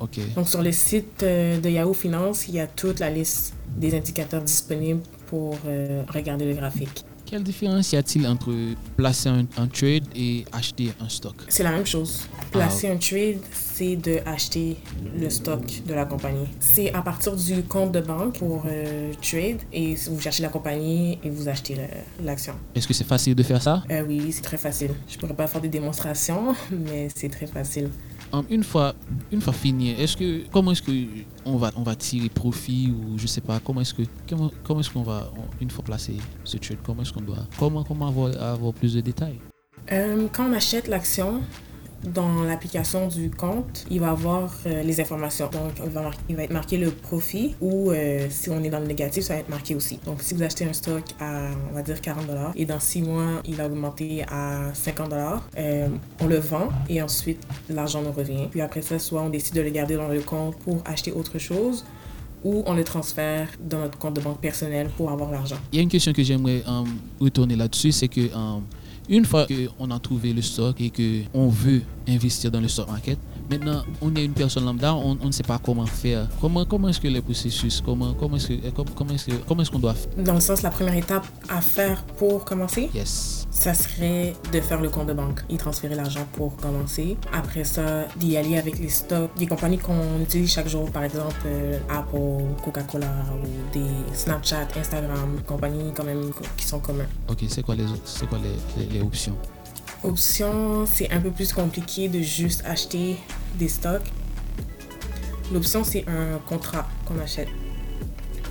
Ok. 0.00 0.20
Donc 0.34 0.48
sur 0.48 0.62
le 0.62 0.70
site 0.70 1.24
de 1.24 1.68
Yahoo 1.68 1.92
Finance, 1.92 2.46
il 2.46 2.54
y 2.54 2.60
a 2.60 2.66
toute 2.68 3.00
la 3.00 3.10
liste 3.10 3.54
des 3.76 3.96
indicateurs 3.96 4.42
disponibles 4.42 5.00
pour 5.28 5.56
euh, 5.66 6.02
regarder 6.12 6.44
le 6.46 6.54
graphique. 6.54 7.04
Quelle 7.26 7.42
différence 7.42 7.92
y 7.92 7.96
a-t-il 7.96 8.26
entre 8.26 8.50
placer 8.96 9.28
un, 9.28 9.44
un 9.58 9.66
trade 9.66 10.04
et 10.16 10.46
acheter 10.50 10.92
un 10.98 11.10
stock? 11.10 11.34
C'est 11.48 11.62
la 11.62 11.72
même 11.72 11.84
chose. 11.84 12.26
Placer 12.50 12.88
un 12.88 12.96
trade, 12.96 13.36
c'est 13.52 13.96
de 13.96 14.20
acheter 14.24 14.78
le 15.14 15.28
stock 15.28 15.60
de 15.86 15.92
la 15.92 16.06
compagnie. 16.06 16.46
C'est 16.58 16.90
à 16.94 17.02
partir 17.02 17.36
du 17.36 17.62
compte 17.64 17.92
de 17.92 18.00
banque 18.00 18.38
pour 18.38 18.64
euh, 18.66 19.12
trade 19.20 19.58
et 19.74 19.94
vous 20.08 20.18
cherchez 20.18 20.42
la 20.42 20.48
compagnie 20.48 21.18
et 21.22 21.28
vous 21.28 21.50
achetez 21.50 21.74
le- 21.74 22.24
l'action. 22.24 22.54
Est-ce 22.74 22.88
que 22.88 22.94
c'est 22.94 23.04
facile 23.04 23.34
de 23.34 23.42
faire 23.42 23.60
ça? 23.60 23.84
Euh, 23.90 24.02
oui, 24.08 24.22
oui, 24.24 24.32
c'est 24.32 24.40
très 24.40 24.56
facile. 24.56 24.92
Je 25.06 25.18
pourrais 25.18 25.34
pas 25.34 25.46
faire 25.46 25.60
des 25.60 25.68
démonstrations, 25.68 26.54
mais 26.70 27.08
c'est 27.14 27.28
très 27.28 27.46
facile. 27.46 27.90
Um, 28.32 28.44
une 28.50 28.62
fois, 28.62 28.94
une 29.32 29.40
fois 29.40 29.54
fini, 29.54 29.90
est-ce 29.90 30.16
que 30.16 30.46
comment 30.52 30.72
est-ce 30.72 30.82
que 30.82 30.92
on 31.46 31.56
va 31.56 31.70
on 31.76 31.82
va 31.82 31.94
tirer 31.94 32.28
profit 32.28 32.92
ou 32.92 33.18
je 33.18 33.26
sais 33.26 33.40
pas 33.40 33.58
comment 33.58 33.80
est-ce 33.80 33.94
que 33.94 34.02
comment, 34.28 34.50
comment 34.64 34.80
est-ce 34.80 34.90
qu'on 34.90 35.02
va 35.02 35.30
une 35.62 35.70
fois 35.70 35.82
placé 35.82 36.16
ce 36.44 36.58
trade 36.58 36.78
comment 36.84 37.02
est-ce 37.02 37.12
qu'on 37.12 37.22
doit 37.22 37.46
comment 37.58 37.84
comment 37.84 38.08
avoir, 38.08 38.36
avoir 38.42 38.74
plus 38.74 38.92
de 38.94 39.00
détails? 39.00 39.40
Euh, 39.92 40.26
quand 40.30 40.46
on 40.46 40.52
achète 40.52 40.88
l'action, 40.88 41.40
dans 42.04 42.44
l'application 42.44 43.08
du 43.08 43.30
compte, 43.30 43.84
il 43.90 44.00
va 44.00 44.10
avoir 44.10 44.52
euh, 44.66 44.82
les 44.82 45.00
informations. 45.00 45.48
Donc, 45.50 45.72
il 45.84 45.90
va, 45.90 46.10
il 46.28 46.36
va 46.36 46.44
être 46.44 46.52
marqué 46.52 46.78
le 46.78 46.90
profit 46.90 47.54
ou 47.60 47.90
euh, 47.90 48.26
si 48.30 48.50
on 48.50 48.62
est 48.62 48.70
dans 48.70 48.80
le 48.80 48.86
négatif, 48.86 49.24
ça 49.24 49.34
va 49.34 49.40
être 49.40 49.48
marqué 49.48 49.74
aussi. 49.74 49.98
Donc, 50.04 50.22
si 50.22 50.34
vous 50.34 50.42
achetez 50.42 50.64
un 50.64 50.72
stock 50.72 51.02
à, 51.20 51.48
on 51.70 51.74
va 51.74 51.82
dire, 51.82 52.00
40 52.00 52.26
et 52.56 52.64
dans 52.64 52.80
6 52.80 53.02
mois, 53.02 53.42
il 53.46 53.60
a 53.60 53.66
augmenté 53.66 54.24
à 54.30 54.72
50 54.74 55.08
euh, 55.56 55.88
on 56.20 56.26
le 56.26 56.36
vend 56.36 56.68
et 56.88 57.00
ensuite, 57.02 57.46
l'argent 57.68 58.02
nous 58.02 58.12
revient. 58.12 58.46
Puis 58.50 58.60
après 58.60 58.82
ça, 58.82 58.98
soit 58.98 59.22
on 59.22 59.30
décide 59.30 59.54
de 59.54 59.60
le 59.60 59.70
garder 59.70 59.96
dans 59.96 60.08
le 60.08 60.20
compte 60.20 60.56
pour 60.56 60.82
acheter 60.84 61.12
autre 61.12 61.38
chose 61.38 61.84
ou 62.44 62.62
on 62.66 62.74
le 62.74 62.84
transfère 62.84 63.48
dans 63.60 63.80
notre 63.80 63.98
compte 63.98 64.14
de 64.14 64.20
banque 64.20 64.40
personnel 64.40 64.90
pour 64.96 65.10
avoir 65.10 65.30
l'argent. 65.30 65.56
Il 65.72 65.76
y 65.76 65.78
a 65.80 65.82
une 65.82 65.88
question 65.88 66.12
que 66.12 66.22
j'aimerais 66.22 66.62
um, 66.66 66.86
retourner 67.20 67.56
là-dessus, 67.56 67.92
c'est 67.92 68.08
que 68.08 68.20
une 69.08 69.24
fois 69.24 69.46
qu'on 69.46 69.90
a 69.90 69.98
trouvé 69.98 70.32
le 70.32 70.42
stock 70.42 70.80
et 70.80 70.90
que 70.90 71.22
on 71.34 71.48
veut 71.48 71.82
investir 72.06 72.50
dans 72.50 72.60
le 72.60 72.68
stock 72.68 72.88
market, 72.88 73.18
maintenant 73.50 73.82
on 74.02 74.14
est 74.14 74.24
une 74.24 74.32
personne 74.32 74.64
lambda, 74.64 74.94
on, 74.94 75.16
on 75.22 75.26
ne 75.26 75.32
sait 75.32 75.42
pas 75.42 75.58
comment 75.58 75.86
faire. 75.86 76.28
Comment 76.40 76.64
comment 76.64 76.88
est-ce 76.88 77.00
que 77.00 77.08
le 77.08 77.20
processus, 77.22 77.82
comment 77.84 78.14
comment 78.14 78.36
est-ce 78.36 78.48
que 78.48 78.52
euh, 78.54 78.70
comment, 78.74 78.90
que 78.90 79.32
comment 79.46 79.62
est-ce 79.62 79.70
qu'on 79.70 79.78
doit 79.78 79.94
faire 79.94 80.10
Dans 80.24 80.34
le 80.34 80.40
sens, 80.40 80.62
la 80.62 80.70
première 80.70 80.94
étape 80.96 81.26
à 81.48 81.60
faire 81.60 82.02
pour 82.18 82.44
commencer, 82.44 82.90
Yes. 82.94 83.46
ça 83.50 83.74
serait 83.74 84.34
de 84.52 84.60
faire 84.60 84.80
le 84.80 84.88
compte 84.88 85.06
de 85.08 85.12
banque, 85.14 85.40
y 85.48 85.56
transférer 85.56 85.94
l'argent 85.94 86.26
pour 86.34 86.56
commencer. 86.56 87.16
Après 87.32 87.64
ça, 87.64 88.06
d'y 88.16 88.36
aller 88.36 88.56
avec 88.58 88.78
les 88.78 88.88
stocks, 88.88 89.30
des 89.36 89.46
compagnies 89.46 89.78
qu'on 89.78 90.20
utilise 90.22 90.50
chaque 90.52 90.68
jour, 90.68 90.90
par 90.90 91.04
exemple 91.04 91.36
euh, 91.46 91.78
Apple, 91.88 92.44
Coca-Cola 92.64 93.06
ou 93.42 93.72
des 93.72 93.86
Snapchat, 94.14 94.68
Instagram, 94.78 95.40
compagnies 95.46 95.92
quand 95.94 96.04
même 96.04 96.30
qui 96.56 96.64
sont 96.66 96.80
communs. 96.80 97.06
Ok, 97.28 97.44
c'est 97.48 97.62
quoi 97.62 97.74
les 97.74 97.84
autres- 97.84 98.00
c'est 98.04 98.26
quoi 98.28 98.38
les, 98.38 98.84
les, 98.84 98.92
les 98.94 99.00
options? 99.02 99.36
Option, 100.04 100.86
c'est 100.86 101.10
un 101.10 101.20
peu 101.20 101.30
plus 101.30 101.52
compliqué 101.52 102.08
de 102.08 102.20
juste 102.20 102.62
acheter 102.64 103.16
des 103.58 103.68
stocks. 103.68 104.12
L'option, 105.52 105.82
c'est 105.82 106.04
un 106.08 106.38
contrat 106.46 106.86
qu'on 107.06 107.18
achète. 107.18 107.48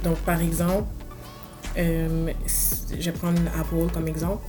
Donc, 0.03 0.17
par 0.17 0.41
exemple, 0.41 0.87
euh, 1.77 2.31
je 2.89 3.11
vais 3.11 3.11
prendre 3.11 3.39
Apple 3.57 3.91
comme 3.93 4.07
exemple. 4.07 4.45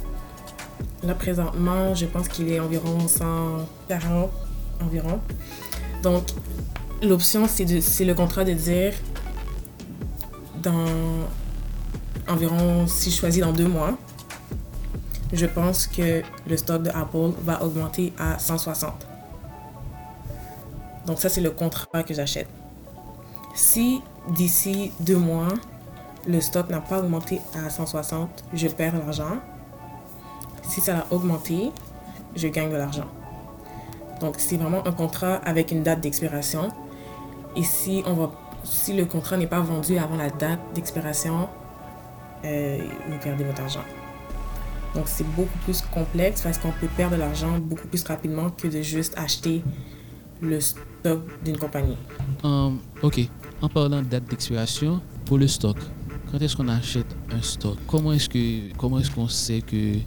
Là, 1.04 1.14
présentement, 1.14 1.94
je 1.94 2.06
pense 2.06 2.28
qu'il 2.28 2.50
est 2.50 2.58
environ 2.58 3.06
140 3.06 4.30
environ. 4.80 5.20
Donc, 6.02 6.24
l'option, 7.02 7.46
c'est 7.48 8.04
le 8.04 8.14
contrat 8.14 8.44
de 8.44 8.52
dire 8.52 8.94
dans 10.62 10.86
environ, 12.28 12.86
si 12.86 13.10
je 13.10 13.16
choisis 13.16 13.42
dans 13.42 13.52
deux 13.52 13.68
mois, 13.68 13.96
je 15.32 15.46
pense 15.46 15.86
que 15.86 16.22
le 16.46 16.56
stock 16.56 16.82
de 16.82 16.90
Apple 16.90 17.32
va 17.42 17.62
augmenter 17.62 18.12
à 18.18 18.38
160. 18.38 19.06
Donc 21.06 21.18
ça, 21.18 21.28
c'est 21.28 21.40
le 21.40 21.50
contrat 21.50 22.02
que 22.02 22.14
j'achète. 22.14 22.48
Si 23.54 24.00
d'ici 24.28 24.92
deux 25.00 25.16
mois, 25.16 25.48
le 26.26 26.40
stock 26.40 26.68
n'a 26.70 26.80
pas 26.80 27.00
augmenté 27.00 27.40
à 27.54 27.70
160, 27.70 28.44
je 28.52 28.68
perds 28.68 28.98
l'argent. 28.98 29.38
Si 30.62 30.80
ça 30.80 30.98
a 30.98 31.06
augmenté, 31.10 31.72
je 32.36 32.48
gagne 32.48 32.70
de 32.70 32.76
l'argent. 32.76 33.06
Donc 34.20 34.34
c'est 34.38 34.56
vraiment 34.56 34.86
un 34.86 34.92
contrat 34.92 35.36
avec 35.36 35.70
une 35.70 35.82
date 35.82 36.00
d'expiration. 36.00 36.70
Et 37.56 37.62
si, 37.62 38.02
on 38.06 38.14
va, 38.14 38.30
si 38.64 38.92
le 38.92 39.06
contrat 39.06 39.36
n'est 39.36 39.46
pas 39.46 39.60
vendu 39.60 39.98
avant 39.98 40.16
la 40.16 40.28
date 40.30 40.60
d'expiration, 40.74 41.48
euh, 42.44 42.78
vous 43.08 43.18
perdez 43.18 43.44
votre 43.44 43.62
argent. 43.62 43.84
Donc 44.98 45.06
c'est 45.06 45.26
beaucoup 45.36 45.56
plus 45.64 45.80
complexe 45.94 46.40
parce 46.42 46.58
qu'on 46.58 46.72
peut 46.72 46.88
perdre 46.96 47.14
de 47.14 47.20
l'argent 47.20 47.56
beaucoup 47.60 47.86
plus 47.86 48.02
rapidement 48.02 48.50
que 48.50 48.66
de 48.66 48.82
juste 48.82 49.14
acheter 49.16 49.62
le 50.40 50.60
stock 50.60 51.20
d'une 51.44 51.56
compagnie. 51.56 51.96
Um, 52.42 52.80
ok, 53.00 53.20
en 53.62 53.68
parlant 53.68 54.02
de 54.02 54.08
date 54.08 54.24
d'expiration, 54.24 55.00
pour 55.24 55.38
le 55.38 55.46
stock, 55.46 55.76
quand 56.32 56.42
est-ce 56.42 56.56
qu'on 56.56 56.66
achète 56.66 57.06
un 57.30 57.40
stock? 57.40 57.78
Comment 57.86 58.12
est-ce 58.12 58.28
que 58.28 58.74
comment 58.76 58.98
est-ce 58.98 59.12
qu'on 59.12 59.28
sait 59.28 59.60
que 59.60 59.98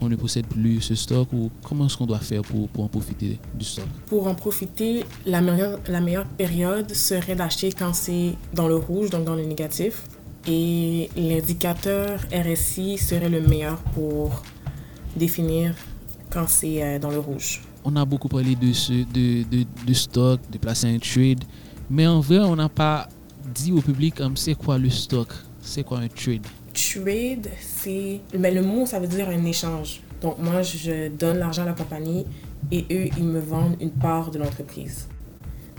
on 0.00 0.08
ne 0.08 0.16
possède 0.16 0.48
plus 0.48 0.80
ce 0.80 0.96
stock 0.96 1.32
ou 1.32 1.48
comment 1.62 1.86
est-ce 1.86 1.96
qu'on 1.96 2.06
doit 2.06 2.18
faire 2.18 2.42
pour, 2.42 2.68
pour 2.70 2.82
en 2.82 2.88
profiter 2.88 3.38
du 3.54 3.64
stock? 3.64 3.86
Pour 4.06 4.26
en 4.26 4.34
profiter, 4.34 5.04
la 5.26 5.42
meilleure, 5.42 5.78
la 5.86 6.00
meilleure 6.00 6.26
période 6.26 6.92
serait 6.92 7.36
d'acheter 7.36 7.70
quand 7.70 7.94
c'est 7.94 8.34
dans 8.52 8.66
le 8.66 8.74
rouge, 8.74 9.10
donc 9.10 9.24
dans 9.24 9.36
le 9.36 9.44
négatif. 9.44 10.02
Et 10.46 11.08
l'indicateur 11.16 12.20
RSI 12.32 12.98
serait 12.98 13.28
le 13.28 13.40
meilleur 13.40 13.78
pour 13.94 14.42
définir 15.16 15.74
quand 16.30 16.48
c'est 16.48 16.82
euh, 16.82 16.98
dans 16.98 17.10
le 17.10 17.18
rouge. 17.18 17.62
On 17.84 17.96
a 17.96 18.04
beaucoup 18.04 18.28
parlé 18.28 18.54
de, 18.56 18.72
ce, 18.72 18.92
de, 18.92 19.42
de, 19.44 19.64
de 19.86 19.92
stock, 19.92 20.40
de 20.50 20.58
placer 20.58 20.88
un 20.88 20.98
trade, 20.98 21.44
mais 21.90 22.06
en 22.06 22.20
vrai, 22.20 22.38
on 22.38 22.56
n'a 22.56 22.68
pas 22.68 23.08
dis 23.54 23.72
au 23.72 23.80
public, 23.80 24.20
um, 24.20 24.36
c'est 24.36 24.54
quoi 24.54 24.78
le 24.78 24.90
stock? 24.90 25.28
C'est 25.60 25.84
quoi 25.84 25.98
un 25.98 26.08
trade? 26.08 26.46
Trade, 26.72 27.48
c'est. 27.60 28.20
Mais 28.38 28.50
le 28.50 28.62
mot, 28.62 28.86
ça 28.86 28.98
veut 28.98 29.06
dire 29.06 29.28
un 29.28 29.44
échange. 29.44 30.00
Donc, 30.20 30.38
moi, 30.38 30.62
je 30.62 31.08
donne 31.08 31.38
l'argent 31.38 31.62
à 31.62 31.66
la 31.66 31.72
compagnie 31.72 32.26
et 32.70 32.84
eux, 32.90 33.08
ils 33.16 33.24
me 33.24 33.40
vendent 33.40 33.76
une 33.80 33.90
part 33.90 34.30
de 34.30 34.38
l'entreprise. 34.38 35.08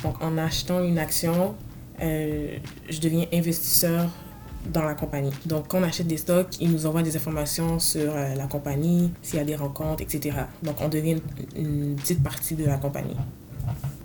Donc, 0.04 0.22
en 0.22 0.38
achetant 0.38 0.84
une 0.84 1.00
action, 1.00 1.56
euh, 2.02 2.58
je 2.90 3.00
deviens 3.00 3.26
investisseur 3.34 4.10
dans 4.72 4.84
la 4.84 4.94
compagnie. 4.96 5.32
Donc, 5.46 5.68
quand 5.68 5.80
on 5.80 5.84
achète 5.84 6.08
des 6.08 6.18
stocks, 6.18 6.56
ils 6.60 6.72
nous 6.72 6.86
envoient 6.86 7.04
des 7.04 7.16
informations 7.16 7.80
sur 7.80 8.14
euh, 8.16 8.36
la 8.36 8.48
compagnie, 8.48 9.12
s'il 9.22 9.38
y 9.40 9.42
a 9.42 9.46
des 9.46 9.56
rencontres, 9.56 10.02
etc. 10.04 10.38
Donc, 10.64 10.76
on 10.82 10.90
devient 10.90 11.18
une, 11.56 11.66
une 11.90 11.96
petite 11.96 12.22
partie 12.24 12.56
de 12.56 12.66
la 12.66 12.78
compagnie. 12.78 13.16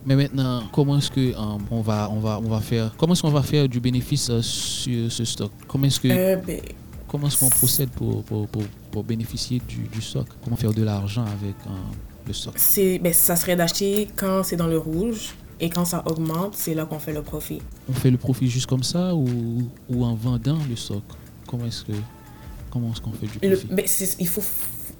Mais 0.06 0.16
maintenant, 0.16 0.62
comment 0.72 0.96
est-ce 0.98 1.10
que 1.10 1.34
on 1.70 1.80
va 1.82 2.08
on 2.10 2.20
va 2.20 2.38
on 2.42 2.48
va 2.48 2.60
faire 2.60 2.94
comment 2.96 3.12
est-ce 3.12 3.20
qu'on 3.20 3.30
va 3.30 3.42
faire 3.42 3.68
du 3.68 3.78
bénéfice 3.80 4.30
euh, 4.30 4.40
sur 4.40 5.12
ce 5.12 5.24
stock? 5.24 5.52
Comment 5.68 5.84
est-ce 5.86 6.00
que 6.00 6.08
Euh, 6.08 6.36
ben, 6.36 6.60
comment 7.06 7.26
est-ce 7.26 7.38
qu'on 7.38 7.50
procède 7.50 7.90
pour, 7.90 8.22
pour, 8.24 8.48
pour, 8.48 8.62
pour 8.90 9.04
bénéficier 9.04 9.60
du, 9.68 9.82
du 9.92 10.00
stock? 10.00 10.26
Comment 10.42 10.56
faire 10.56 10.72
de 10.72 10.82
l'argent 10.82 11.24
avec 11.24 11.54
le 12.26 12.32
stock? 12.32 12.54
C'est, 12.56 12.98
ben, 12.98 13.12
ça 13.12 13.36
serait 13.36 13.56
d'acheter 13.56 14.08
quand 14.16 14.42
c'est 14.42 14.56
dans 14.56 14.68
le 14.68 14.78
rouge 14.78 15.34
et 15.60 15.68
quand 15.70 15.84
ça 15.84 16.02
augmente, 16.06 16.54
c'est 16.56 16.74
là 16.74 16.84
qu'on 16.86 16.98
fait 16.98 17.12
le 17.12 17.22
profit. 17.22 17.60
On 17.88 17.92
fait 17.92 18.10
le 18.10 18.16
profit 18.16 18.48
juste 18.48 18.66
comme 18.66 18.82
ça 18.82 19.14
ou, 19.14 19.26
ou 19.88 20.04
en 20.04 20.14
vendant 20.14 20.58
le 20.68 20.76
stock 20.76 21.02
Comment 21.46 21.66
est-ce 21.66 21.84
que 21.84 21.92
comment 22.70 22.92
est-ce 22.92 23.00
qu'on 23.00 23.12
fait 23.12 23.26
du 23.26 23.38
profit? 23.38 23.82
c'est- 23.88 24.16
il, 24.20 24.28
faut, 24.28 24.42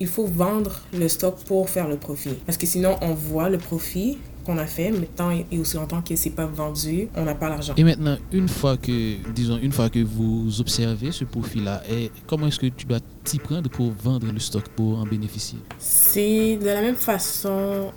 il 0.01 0.09
faut 0.09 0.27
vendre 0.27 0.81
le 0.93 1.07
stock 1.09 1.37
pour 1.47 1.69
faire 1.71 1.87
le 1.89 1.97
profit. 1.97 2.31
Parce 2.45 2.59
que 2.59 2.67
sinon, 2.67 2.97
on 3.03 3.15
voit 3.15 3.49
le 3.49 3.59
profit 3.59 4.19
qu'on 4.45 4.59
a 4.59 4.67
fait, 4.67 4.91
mais 4.91 5.07
tant 5.15 5.31
et 5.31 5.47
aussi 5.59 5.77
longtemps 5.77 6.03
que 6.03 6.17
c'est 6.17 6.31
pas 6.31 6.47
vendu, 6.47 7.09
on 7.15 7.25
n'a 7.25 7.35
pas 7.37 7.49
l'argent. 7.49 7.75
Et 7.77 7.85
maintenant, 7.85 8.17
une 8.33 8.49
fois 8.49 8.77
que, 8.79 9.17
disons, 9.33 9.59
une 9.63 9.71
fois 9.71 9.89
que 9.91 10.01
vous 10.03 10.61
observez 10.61 11.13
ce 11.13 11.25
profil-là, 11.25 11.83
et 11.89 12.11
comment 12.27 12.47
est-ce 12.49 12.59
que 12.59 12.67
tu 12.67 12.87
dois 12.87 12.99
t'y 13.23 13.39
prendre 13.39 13.69
pour 13.71 13.93
vendre 14.03 14.27
le 14.33 14.39
stock, 14.41 14.67
pour 14.71 14.99
en 14.99 15.05
bénéficier? 15.07 15.59
C'est 15.79 16.57
de 16.57 16.65
la 16.67 16.81
même 16.81 16.97
façon 16.97 17.93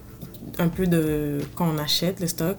un 0.58 0.70
peu 0.70 0.88
de 0.88 1.40
quand 1.56 1.70
on 1.70 1.78
achète 1.78 2.20
le 2.20 2.28
stock. 2.28 2.58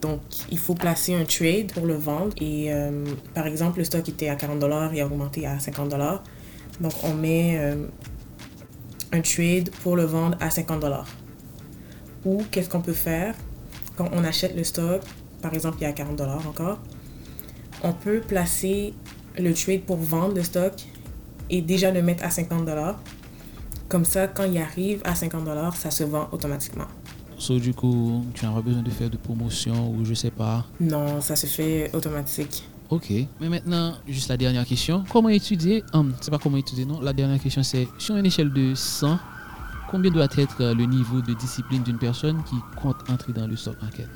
Donc, 0.00 0.20
il 0.50 0.58
faut 0.58 0.74
placer 0.74 1.14
un 1.14 1.24
trade 1.24 1.72
pour 1.72 1.86
le 1.86 1.94
vendre. 1.94 2.34
Et 2.40 2.72
euh, 2.72 3.04
par 3.34 3.46
exemple, 3.46 3.78
le 3.78 3.84
stock 3.84 4.08
était 4.08 4.28
à 4.28 4.36
40 4.36 4.58
dollars 4.58 4.92
et 4.94 5.00
a 5.00 5.06
augmenté 5.06 5.46
à 5.46 5.58
50 5.58 5.88
dollars. 5.88 6.22
Donc, 6.80 6.92
on 7.02 7.14
met 7.14 7.58
euh, 7.58 7.86
un 9.12 9.20
trade 9.20 9.70
pour 9.82 9.96
le 9.96 10.04
vendre 10.04 10.36
à 10.40 10.50
50 10.50 10.80
dollars. 10.80 11.08
Ou 12.24 12.42
qu'est-ce 12.50 12.68
qu'on 12.68 12.82
peut 12.82 12.92
faire? 12.92 13.34
Quand 13.96 14.10
on 14.12 14.24
achète 14.24 14.54
le 14.54 14.64
stock, 14.64 15.00
par 15.40 15.54
exemple, 15.54 15.78
il 15.80 15.84
est 15.84 15.88
à 15.88 15.92
40 15.92 16.16
dollars 16.16 16.46
encore. 16.46 16.78
On 17.82 17.92
peut 17.92 18.20
placer 18.20 18.94
le 19.38 19.54
trade 19.54 19.82
pour 19.82 19.96
vendre 19.96 20.34
le 20.34 20.42
stock 20.42 20.72
et 21.50 21.62
déjà 21.62 21.90
le 21.90 22.02
mettre 22.02 22.24
à 22.24 22.30
50 22.30 22.64
dollars. 22.64 23.00
Comme 23.88 24.04
ça, 24.04 24.26
quand 24.26 24.44
il 24.44 24.58
arrive 24.58 25.00
à 25.04 25.14
50 25.14 25.44
dollars, 25.44 25.76
ça 25.76 25.90
se 25.90 26.04
vend 26.04 26.28
automatiquement. 26.32 26.86
So, 27.38 27.58
du 27.58 27.74
coup, 27.74 28.24
tu 28.34 28.44
n'as 28.44 28.52
pas 28.52 28.62
besoin 28.62 28.82
de 28.82 28.90
faire 28.90 29.10
de 29.10 29.16
promotion 29.16 29.90
ou 29.90 30.04
je 30.04 30.14
sais 30.14 30.30
pas? 30.30 30.64
Non, 30.80 31.20
ça 31.20 31.36
se 31.36 31.46
fait 31.46 31.90
automatique. 31.94 32.66
Ok. 32.88 33.10
Mais 33.40 33.48
maintenant, 33.48 33.94
juste 34.08 34.28
la 34.28 34.36
dernière 34.36 34.64
question. 34.64 35.04
Comment 35.12 35.28
étudier 35.28 35.84
hum, 35.92 36.14
C'est 36.20 36.30
pas 36.30 36.38
comment 36.38 36.56
étudier, 36.56 36.84
non. 36.84 37.00
La 37.00 37.12
dernière 37.12 37.40
question, 37.40 37.62
c'est 37.62 37.86
sur 37.98 38.16
une 38.16 38.26
échelle 38.26 38.52
de 38.52 38.74
100, 38.74 39.18
combien 39.90 40.10
doit 40.10 40.28
être 40.36 40.62
euh, 40.62 40.74
le 40.74 40.84
niveau 40.84 41.20
de 41.20 41.34
discipline 41.34 41.82
d'une 41.82 41.98
personne 41.98 42.42
qui 42.44 42.56
compte 42.80 42.96
entrer 43.08 43.32
dans 43.32 43.46
le 43.46 43.56
stock 43.56 43.80
market? 43.82 44.08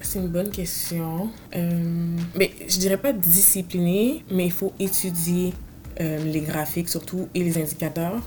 C'est 0.00 0.20
une 0.20 0.28
bonne 0.28 0.50
question. 0.50 1.28
Euh, 1.54 2.16
mais 2.34 2.52
je 2.68 2.78
dirais 2.78 2.98
pas 2.98 3.12
discipliné, 3.12 4.24
mais 4.30 4.46
il 4.46 4.52
faut 4.52 4.72
étudier 4.78 5.52
euh, 6.00 6.24
les 6.24 6.40
graphiques 6.40 6.88
surtout 6.88 7.28
et 7.34 7.42
les 7.42 7.60
indicateurs 7.60 8.22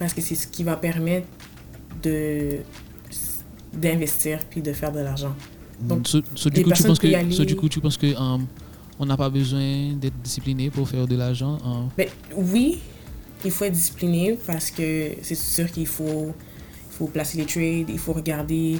parce 0.00 0.12
que 0.14 0.20
c'est 0.20 0.34
ce 0.34 0.48
qui 0.48 0.64
va 0.64 0.74
permettre 0.76 1.28
de 2.02 2.58
d'investir 3.72 4.40
puis 4.50 4.62
de 4.62 4.72
faire 4.72 4.90
de 4.90 4.98
l'argent. 5.00 5.34
Donc, 5.80 6.08
So- 6.08 6.20
so, 6.34 6.50
du 6.50 6.64
coup, 6.64 6.72
tu 6.72 6.82
penses 6.82 6.98
que, 6.98 7.06
aller- 7.14 7.32
so, 7.32 7.44
du 7.44 7.54
coup, 7.56 7.68
tu 7.68 7.80
penses 7.80 7.96
que 7.96 8.12
on 8.98 9.06
n'a 9.06 9.16
pas 9.16 9.30
besoin 9.30 9.94
d'être 9.94 10.20
discipliné 10.22 10.68
pour 10.70 10.88
faire 10.88 11.06
de 11.06 11.16
l'argent 11.16 11.56
hum? 11.64 11.88
Mais 11.96 12.08
oui, 12.36 12.80
il 13.44 13.50
faut 13.50 13.64
être 13.64 13.72
discipliné 13.72 14.36
parce 14.46 14.70
que 14.70 15.12
c'est 15.22 15.36
sûr 15.36 15.70
qu'il 15.70 15.86
faut, 15.86 16.34
il 16.90 16.92
faut 16.96 17.06
placer 17.06 17.38
les 17.38 17.46
trades, 17.46 17.88
il 17.88 17.98
faut 17.98 18.12
regarder 18.12 18.78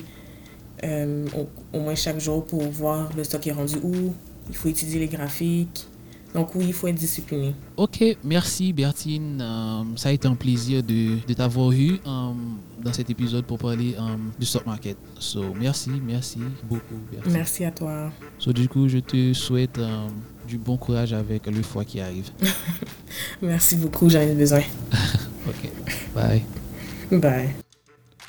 euh, 0.83 1.27
au, 1.39 1.49
au 1.79 1.81
moins 1.81 1.95
chaque 1.95 2.19
jour 2.21 2.45
pour 2.45 2.63
voir 2.71 3.11
le 3.17 3.23
stock 3.25 3.47
est 3.47 3.53
rendu 3.53 3.77
où. 3.83 4.13
Il 4.49 4.57
faut 4.57 4.69
étudier 4.69 4.99
les 4.99 5.07
graphiques. 5.07 5.87
Donc 6.35 6.55
oui, 6.55 6.67
il 6.69 6.73
faut 6.73 6.87
être 6.87 6.95
discipliné. 6.95 7.55
Ok, 7.77 8.05
merci 8.23 8.73
Bertine. 8.73 9.43
Um, 9.43 9.97
ça 9.97 10.11
a 10.11 10.13
été 10.13 10.29
un 10.29 10.35
plaisir 10.35 10.83
de, 10.83 11.17
de 11.27 11.35
t'avoir 11.35 11.73
eu 11.73 11.99
um, 12.07 12.59
dans 12.83 12.93
cet 12.93 13.11
épisode 13.11 13.45
pour 13.45 13.59
parler 13.59 13.97
um, 13.99 14.31
du 14.39 14.47
stock 14.47 14.65
market. 14.65 14.97
So, 15.19 15.53
merci, 15.55 15.91
merci 16.05 16.39
beaucoup 16.65 16.95
Bertine. 17.11 17.33
Merci 17.33 17.65
à 17.65 17.73
toi. 17.73 18.13
So, 18.39 18.53
du 18.53 18.69
coup, 18.69 18.89
je 18.89 18.99
te 18.99 19.33
souhaite 19.33 19.81
du 20.47 20.59
bon 20.59 20.77
courage 20.77 21.13
avec 21.13 21.47
le 21.47 21.63
foie 21.63 21.85
qui 21.85 22.01
arrive. 22.01 22.31
Merci 23.43 23.77
beaucoup, 23.77 24.09
j'en 24.09 24.21
ai 24.21 24.35
besoin. 24.35 24.63
Ok, 25.49 25.71
bye. 26.15 26.43
Bye. 27.11 27.49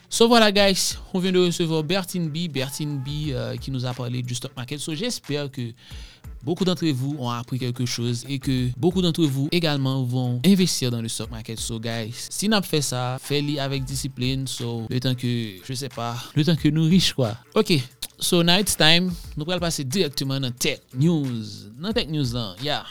So 0.09 0.27
voilà 0.27 0.51
guys, 0.51 0.97
on 1.13 1.19
vient 1.19 1.31
de 1.31 1.39
recevoir 1.39 1.83
Bertine 1.83 2.29
B, 2.29 2.49
Bertine 2.49 2.97
B 2.97 3.31
euh, 3.31 3.55
qui 3.57 3.69
nous 3.69 3.85
a 3.85 3.93
parlé 3.93 4.21
du 4.21 4.33
stock 4.33 4.51
market. 4.55 4.79
So 4.79 4.95
j'espère 4.95 5.51
que 5.51 5.61
beaucoup 6.43 6.65
d'entre 6.65 6.85
vous 6.87 7.15
ont 7.19 7.29
appris 7.29 7.59
quelque 7.59 7.85
chose 7.85 8.25
et 8.27 8.39
que 8.39 8.69
beaucoup 8.77 9.01
d'entre 9.01 9.23
vous 9.23 9.47
également 9.51 10.03
vont 10.03 10.39
investir 10.45 10.91
dans 10.91 11.01
le 11.01 11.07
stock 11.07 11.29
market. 11.31 11.59
So 11.59 11.79
guys, 11.79 12.13
si 12.29 12.49
n'a 12.49 12.61
fait 12.61 12.81
ça, 12.81 13.17
fais-le 13.21 13.59
avec 13.59 13.83
discipline. 13.83 14.47
So, 14.47 14.85
le 14.89 14.99
temps 14.99 15.15
que, 15.15 15.55
je 15.63 15.73
sais 15.73 15.89
pas, 15.89 16.15
le 16.35 16.43
temps 16.43 16.55
que 16.55 16.69
nous 16.69 16.83
riches 16.83 17.13
quoi. 17.13 17.37
Ok, 17.55 17.73
so 18.19 18.43
now 18.43 18.59
it's 18.59 18.75
time. 18.75 19.11
Nous 19.37 19.49
allons 19.49 19.59
passer 19.59 19.83
directement 19.83 20.39
dans 20.39 20.51
Tech 20.51 20.79
News. 20.95 21.45
Dans 21.79 21.91
Tech 21.91 22.07
News 22.07 22.33
là, 22.33 22.55
yeah. 22.63 22.85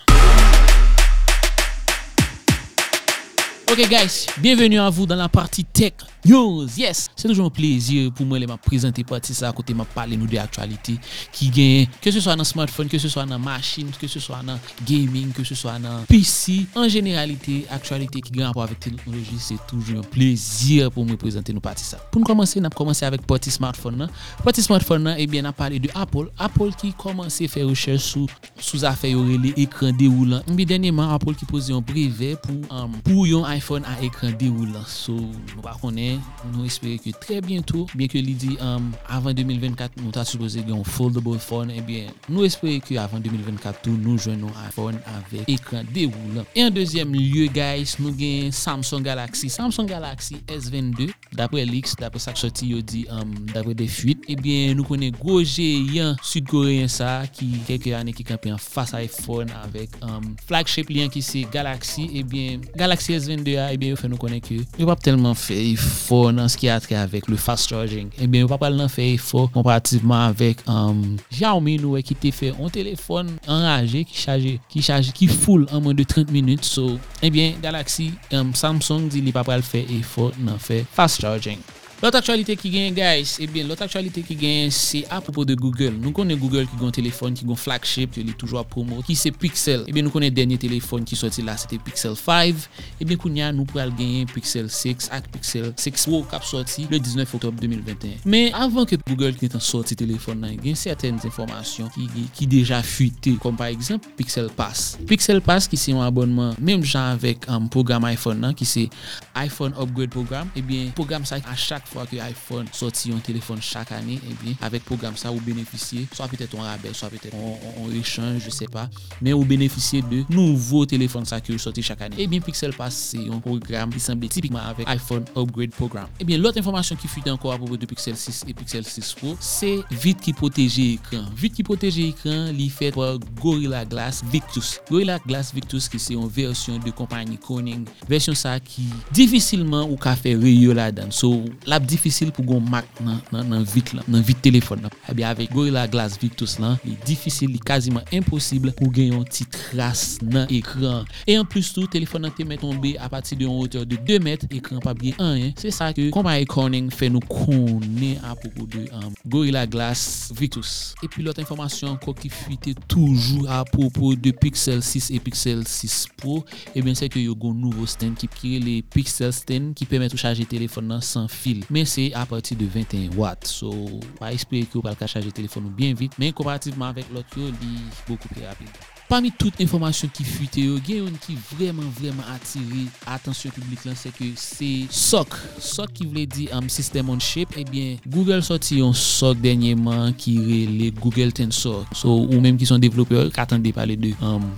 Ok 3.72 3.88
guys, 3.88 4.26
bienvenue 4.38 4.80
à 4.80 4.90
vous 4.90 5.06
dans 5.06 5.14
la 5.14 5.28
partie 5.28 5.64
Tech 5.64 5.92
News. 6.26 6.66
Yes, 6.76 7.08
c'est 7.14 7.28
toujours 7.28 7.46
un 7.46 7.50
plaisir 7.50 8.12
pour 8.12 8.26
moi 8.26 8.40
de 8.40 8.44
me 8.44 8.56
présenter 8.56 9.04
partie 9.04 9.32
ça 9.32 9.48
à 9.48 9.52
côté 9.52 9.72
de 9.72 9.80
parler 9.94 10.16
nous 10.16 10.26
de 10.26 10.36
actualité 10.38 10.96
qui 11.30 11.50
gagne 11.50 11.86
que 12.02 12.10
ce 12.10 12.18
soit 12.18 12.34
dans 12.34 12.42
smartphone, 12.42 12.88
que 12.88 12.98
ce 12.98 13.08
soit 13.08 13.24
dans 13.24 13.38
machine, 13.38 13.88
que 13.98 14.08
ce 14.08 14.18
soit 14.18 14.40
dans 14.44 14.58
gaming, 14.84 15.30
que 15.30 15.44
ce 15.44 15.54
soit 15.54 15.78
dans 15.78 16.02
PC, 16.08 16.66
en 16.74 16.88
généralité, 16.88 17.64
actualité 17.70 18.20
qui 18.20 18.32
gagne 18.32 18.46
rapport 18.46 18.64
avec 18.64 18.80
technologie, 18.80 19.38
c'est 19.38 19.64
toujours 19.68 20.00
un 20.00 20.02
plaisir 20.02 20.90
pour 20.90 21.06
me 21.06 21.16
présenter 21.16 21.52
nous 21.52 21.60
partie 21.60 21.84
ça. 21.84 21.98
Pour 22.10 22.24
commencer, 22.24 22.58
on 22.60 22.64
a 22.64 22.70
commencé 22.70 23.04
avec 23.06 23.24
partie 23.24 23.52
smartphone 23.52 23.98
là. 23.98 24.08
Partie 24.42 24.62
smartphone 24.62 25.04
là, 25.04 25.14
eh 25.16 25.28
bien, 25.28 25.44
on 25.44 25.48
a 25.48 25.52
parlé 25.52 25.78
de 25.78 25.88
Apple. 25.94 26.28
Apple 26.38 26.70
qui 26.76 26.92
commence 26.92 27.40
à 27.40 27.46
faire 27.46 27.68
recherche 27.68 28.02
sous 28.02 28.26
sous 28.58 28.84
affaire 28.84 29.10
yo 29.12 29.20
rele 29.22 29.52
écran 29.56 29.92
déroulant. 29.92 30.42
Mais 30.48 30.64
dernièrement 30.64 31.14
Apple 31.14 31.34
qui 31.34 31.44
pose 31.44 31.70
un 31.70 31.80
brevet 31.80 32.36
pour 32.42 32.76
um, 32.76 32.92
pour 33.04 33.26
un 33.46 33.59
iPhone 33.60 33.84
a 33.84 33.98
ekran 34.04 34.34
deroulant. 34.40 34.88
So 34.88 35.14
nou 35.52 35.62
pa 35.64 35.74
konen, 35.80 36.20
nou 36.54 36.64
espere 36.68 36.96
ke 37.02 37.12
tre 37.20 37.40
bientou, 37.44 37.86
bien 37.92 38.10
ke 38.10 38.22
li 38.24 38.34
di 38.40 38.56
um, 38.64 38.88
avan 39.12 39.36
2024 39.36 40.00
nou 40.00 40.14
ta 40.14 40.24
supose 40.28 40.62
gen 40.64 40.78
yon 40.78 40.86
foldable 40.86 41.38
phone, 41.42 41.74
ebyen 41.76 42.08
eh 42.08 42.30
nou 42.30 42.46
espere 42.46 42.80
ke 42.84 42.96
avan 43.00 43.22
2024 43.24 43.82
tou 43.84 43.96
nou 44.00 44.16
jwen 44.20 44.40
nou 44.40 44.52
iPhone 44.64 45.00
avek 45.12 45.50
ekran 45.52 45.88
deroulant. 45.92 46.48
E 46.56 46.64
an 46.64 46.74
dezyem 46.74 47.12
liye 47.16 47.50
guys, 47.52 47.96
nou 48.00 48.14
gen 48.16 48.54
Samsung 48.56 49.04
Galaxy. 49.04 49.50
Samsung 49.52 49.90
Galaxy 49.90 50.40
S22, 50.48 51.10
dapre 51.36 51.64
leaks, 51.68 51.96
dapre 52.00 52.22
sak 52.22 52.40
soti 52.40 52.72
yo 52.72 52.80
di, 52.80 53.04
um, 53.12 53.34
dapre 53.52 53.76
de 53.76 53.88
fuit, 53.90 54.24
ebyen 54.30 54.70
eh 54.70 54.76
nou 54.78 54.88
konen 54.88 55.14
goje 55.20 55.68
yon 55.92 56.16
sud-koreyen 56.24 56.90
sa 56.90 57.20
ki 57.28 57.50
keke 57.68 57.94
ane 57.98 58.14
ki 58.16 58.24
kampen 58.26 58.58
fasa 58.60 59.02
iPhone 59.04 59.52
avek 59.64 60.00
um, 60.06 60.32
flagship 60.48 60.90
liyan 60.92 61.12
ki 61.12 61.24
se 61.24 61.44
Galaxy, 61.52 62.08
ebyen 62.22 62.64
eh 62.64 62.78
Galaxy 62.80 63.18
S22 63.18 63.49
de 63.50 63.58
a, 63.60 63.68
ebyen 63.74 63.94
yo 63.94 63.98
fè 64.00 64.10
nou 64.10 64.20
konen 64.20 64.42
ki 64.44 64.60
yo 64.78 64.88
pap 64.88 65.02
telman 65.04 65.36
fè 65.38 65.56
ifo 65.72 66.22
nan 66.34 66.50
ski 66.52 66.70
atre 66.72 66.98
avèk 67.00 67.28
le 67.30 67.38
fast 67.40 67.70
charging. 67.70 68.12
Ebyen 68.20 68.46
yo 68.46 68.50
pap 68.50 68.64
al 68.66 68.78
nan 68.78 68.90
fè 68.92 69.10
ifo 69.16 69.46
komparativeman 69.54 70.30
avèk 70.30 70.64
um, 70.70 71.02
Xiaomi 71.32 71.78
nou 71.82 71.98
e 71.98 72.04
ki 72.06 72.16
te 72.22 72.32
fè 72.34 72.52
an 72.56 72.72
telefon 72.74 73.34
enraje 73.46 74.04
ki 74.08 74.22
chaje, 74.22 74.54
ki 74.70 74.84
chaje, 74.86 75.14
ki 75.16 75.30
full 75.30 75.66
an 75.70 75.84
mwen 75.84 75.98
de 75.98 76.06
30 76.06 76.32
minute. 76.34 76.66
So, 76.68 76.96
ebyen 77.24 77.58
Galaxy, 77.64 78.12
um, 78.36 78.54
Samsung 78.54 79.10
di 79.12 79.24
li 79.24 79.34
pap 79.34 79.50
al 79.52 79.66
fè 79.66 79.84
ifo 79.98 80.30
nan 80.38 80.60
fè 80.62 80.84
fast 80.94 81.22
charging. 81.24 81.60
Lot 82.00 82.16
aktualite 82.16 82.54
ki 82.56 82.70
gen, 82.72 82.94
guys, 82.96 83.34
ebyen, 83.44 83.66
lot 83.68 83.80
aktualite 83.84 84.22
ki 84.24 84.32
gen, 84.40 84.70
se 84.72 85.02
apopo 85.12 85.42
de 85.44 85.52
Google. 85.52 85.92
Nou 86.00 86.14
konen 86.16 86.38
Google 86.40 86.62
ki 86.64 86.78
gon 86.80 86.94
telefon, 86.96 87.34
ki 87.36 87.44
gon 87.44 87.58
flagship, 87.60 88.14
ki 88.14 88.22
li 88.24 88.32
toujwa 88.40 88.62
promo, 88.64 89.02
ki 89.04 89.12
se 89.20 89.28
Pixel. 89.36 89.82
Ebyen, 89.84 90.06
nou 90.08 90.14
konen 90.14 90.32
denye 90.32 90.56
telefon 90.60 91.04
ki 91.04 91.18
soti 91.20 91.44
la, 91.44 91.58
se 91.60 91.68
te 91.68 91.76
Pixel 91.84 92.16
5. 92.16 92.64
Ebyen, 93.04 93.20
kounya 93.20 93.50
nou 93.52 93.68
pral 93.68 93.92
gen 93.98 94.24
Pixel 94.32 94.70
6 94.72 95.10
ak 95.12 95.28
Pixel 95.34 95.66
6 95.76 96.06
Pro 96.06 96.22
kap 96.30 96.46
soti 96.48 96.86
le 96.88 97.02
19 97.02 97.36
Oktober 97.36 97.66
2021. 97.66 98.24
Men, 98.24 98.56
avan 98.56 98.88
ke 98.88 98.96
Google 99.04 99.34
ki 99.36 99.50
netan 99.50 99.60
soti 99.60 99.98
telefon 100.00 100.40
nan, 100.40 100.56
gen 100.64 100.80
certaine 100.80 101.20
informasyon 101.28 101.92
ki 101.92 102.48
deja 102.48 102.80
fuite, 102.80 103.36
kom 103.44 103.60
par 103.60 103.68
exemple, 103.74 104.08
Pixel 104.16 104.48
Pass. 104.56 104.94
Pixel 105.04 105.44
Pass 105.44 105.68
ki 105.68 105.76
se 105.76 105.92
yon 105.92 106.00
abonman, 106.08 106.56
menm 106.56 106.80
jan 106.80 107.12
avek 107.18 107.44
am 107.52 107.68
program 107.68 108.08
iPhone 108.08 108.40
nan, 108.40 108.56
ki 108.56 108.64
se 108.64 108.88
iPhone 109.36 109.76
Upgrade 109.76 110.16
Program, 110.16 110.48
ebyen, 110.56 110.94
program 110.96 111.28
sa 111.28 111.36
a 111.44 111.60
chak 111.60 111.89
fwa 111.90 112.06
ki 112.10 112.20
iPhone 112.24 112.70
soti 112.76 113.12
yon 113.12 113.22
telefon 113.24 113.60
chak 113.64 113.92
ane, 113.96 114.18
ebli, 114.30 114.54
eh 114.54 114.66
avek 114.66 114.86
program 114.88 115.16
sa 115.20 115.32
ou 115.34 115.42
benefisye, 115.44 116.06
so 116.14 116.24
apete 116.24 116.48
ton 116.50 116.64
rabel, 116.64 116.94
so 116.96 117.08
apete 117.08 117.32
on 117.34 117.90
rechange, 117.92 118.44
je 118.46 118.54
se 118.54 118.68
pa, 118.70 118.86
men 119.20 119.34
ou 119.36 119.46
benefisye 119.48 120.02
de 120.10 120.22
nouvo 120.32 120.84
telefon 120.88 121.26
sa 121.28 121.40
ki 121.42 121.54
ou 121.54 121.62
soti 121.62 121.84
chak 121.86 122.06
ane. 122.06 122.18
Ebyen, 122.20 122.40
eh 122.40 122.46
Pixel 122.50 122.74
Pass 122.76 123.10
se 123.12 123.20
yon 123.26 123.42
program 123.44 123.92
ki 123.94 124.02
semble 124.02 124.30
tipikman 124.32 124.64
avek 124.70 124.88
iPhone 124.94 125.26
Upgrade 125.34 125.74
Program. 125.76 126.10
Ebyen, 126.18 126.38
eh 126.38 126.44
lot 126.44 126.58
informasyon 126.60 127.00
ki 127.00 127.10
fute 127.10 127.32
anko 127.32 127.52
apopo 127.54 127.78
de 127.80 127.88
Pixel 127.90 128.18
6 128.18 128.44
e 128.50 128.56
Pixel 128.56 128.86
6 128.86 129.12
Pro, 129.20 129.34
se 129.42 129.72
vit 129.90 130.20
ki 130.22 130.34
poteje 130.38 130.86
ekran. 130.96 131.26
Vit 131.38 131.56
ki 131.56 131.66
poteje 131.66 132.06
ekran 132.12 132.50
li 132.56 132.70
fet 132.72 132.94
pou 132.96 133.18
Gorilla 133.40 133.82
Glass 133.88 134.22
Victus. 134.32 134.76
Gorilla 134.88 135.18
Glass 135.26 135.54
Victus 135.56 135.88
ki 135.90 136.00
se 136.02 136.14
yon 136.14 136.30
versyon 136.30 136.80
de 136.84 136.92
kompany 136.94 137.36
Corning, 137.42 137.88
versyon 138.10 138.36
sa 138.38 138.56
ki 138.62 138.86
difisilman 139.16 139.88
ou 139.88 139.98
ka 140.00 140.14
fe 140.18 140.36
reyo 140.38 140.74
la 140.76 140.90
dan. 140.94 141.10
So, 141.14 141.32
la 141.68 141.79
ap 141.80 141.86
difisil 141.88 142.30
pou 142.34 142.44
goun 142.46 142.66
mak 142.70 142.88
nan, 143.00 143.20
nan, 143.32 143.48
nan 143.48 143.64
vit 143.64 143.94
lan, 143.96 144.04
nan 144.10 144.24
vit 144.26 144.38
telefon 144.44 144.84
nan. 144.84 144.94
Ebi 145.10 145.24
eh 145.24 145.30
avek 145.30 145.54
Gorilla 145.54 145.86
Glass 145.90 146.18
Victus 146.20 146.58
lan, 146.60 146.76
li 146.84 146.96
difisil, 147.06 147.52
li 147.54 147.60
kaziman 147.64 148.04
imposible 148.14 148.74
pou 148.76 148.92
gen 148.94 149.14
yon 149.14 149.24
ti 149.28 149.46
tras 149.50 150.18
nan 150.22 150.50
ekran. 150.52 151.08
E 151.24 151.36
an 151.40 151.48
plus 151.48 151.72
tou, 151.74 151.88
telefon 151.90 152.26
nan 152.26 152.34
te 152.36 152.44
met 152.48 152.60
tombe 152.60 152.92
a 153.00 153.08
pati 153.12 153.38
de 153.38 153.46
yon 153.46 153.60
oteur 153.64 153.86
de 153.88 153.98
2 153.98 154.20
met, 154.24 154.44
ekran 154.50 154.82
pa 154.84 154.94
bie 154.96 155.14
1. 155.16 155.32
yon. 155.40 155.54
Se 155.60 155.72
sa 155.74 155.90
ke 155.96 156.10
koma 156.14 156.36
e 156.40 156.46
konen 156.50 156.90
fe 156.94 157.10
nou 157.12 157.24
konen 157.30 158.20
apoko 158.30 158.66
de 158.70 158.86
um, 158.96 159.10
Gorilla 159.24 159.64
Glass 159.70 160.30
Victus. 160.36 160.92
E 161.00 161.10
pi 161.10 161.24
lot 161.24 161.40
informasyon 161.42 161.98
ko 162.04 162.14
ki 162.16 162.32
fuite 162.32 162.76
toujou 162.90 163.48
apoko 163.60 164.12
de 164.18 164.34
Pixel 164.36 164.84
6 164.84 165.10
e 165.16 165.22
Pixel 165.24 165.64
6 165.68 166.00
Pro, 166.20 166.40
eh 166.74 166.80
e 166.80 166.84
ben 166.84 166.96
se 166.98 167.08
ke 167.12 167.20
yo 167.22 167.34
goun 167.38 167.58
nouvo 167.60 167.86
stand 167.88 168.18
ki 168.20 168.28
pire 168.32 168.60
le 168.64 168.76
Pixel 168.94 169.32
stand 169.36 169.74
ki 169.78 169.86
pemet 169.88 170.12
ou 170.14 170.20
chaje 170.20 170.46
telefon 170.48 170.88
nan 170.90 171.04
san 171.04 171.28
fil. 171.30 171.62
men 171.70 171.88
se 171.88 172.10
apati 172.18 172.58
de 172.58 172.68
21 172.68 173.16
watt. 173.18 173.48
So, 173.48 173.72
pa 174.20 174.32
espere 174.36 174.68
ki 174.68 174.80
ou 174.80 174.86
pal 174.86 174.98
ka 174.98 175.08
chaje 175.10 175.32
telefon 175.34 175.70
ou 175.70 175.74
bien 175.74 175.96
vit, 175.98 176.14
men 176.20 176.34
komparativeman 176.36 176.92
avek 176.92 177.12
lot 177.14 177.38
yo, 177.38 177.52
li 177.62 177.76
beaucoup 178.06 178.30
pi 178.34 178.44
rapide. 178.44 178.99
Parmi 179.10 179.32
tout 179.34 179.50
informasyon 179.58 180.12
ki 180.14 180.22
fuite 180.22 180.62
yo, 180.62 180.76
gen 180.86 181.00
yon 181.00 181.14
ki 181.18 181.34
vreman 181.48 181.88
vreman 181.96 182.28
atire 182.30 182.84
atensyon 183.10 183.50
publik 183.56 183.82
lan, 183.82 183.96
se 183.98 184.12
ke 184.14 184.28
se 184.38 184.68
SOC. 184.86 185.34
SOC 185.58 185.96
ki 185.96 186.04
vle 186.12 186.22
di 186.30 186.44
am 186.54 186.68
System 186.70 187.10
on 187.10 187.18
Chip, 187.18 187.56
ebyen 187.58 187.96
Google 188.04 188.38
soti 188.46 188.78
yon 188.78 188.94
SOC 188.94 189.40
denyeman 189.42 190.14
ki 190.14 190.36
re 190.46 190.58
le 190.70 190.90
Google 191.00 191.34
Tensor. 191.34 191.82
So, 191.90 192.12
ou 192.28 192.38
menm 192.38 192.60
ki 192.60 192.68
son 192.70 192.78
devlopeur, 192.78 193.32
katande 193.34 193.72
pale 193.74 193.96
de 193.98 194.12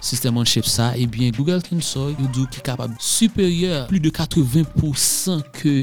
System 0.05 0.43
on 0.43 0.45
Chip 0.45 0.69
sa, 0.69 0.91
ebyen 1.01 1.33
Google 1.33 1.65
Tensor 1.65 2.13
yon 2.13 2.29
dou 2.29 2.45
ki 2.53 2.61
kapab 2.69 2.93
superior 3.01 3.89
plus 3.89 4.05
de 4.05 4.13
80% 4.13 5.49
ke 5.63 5.75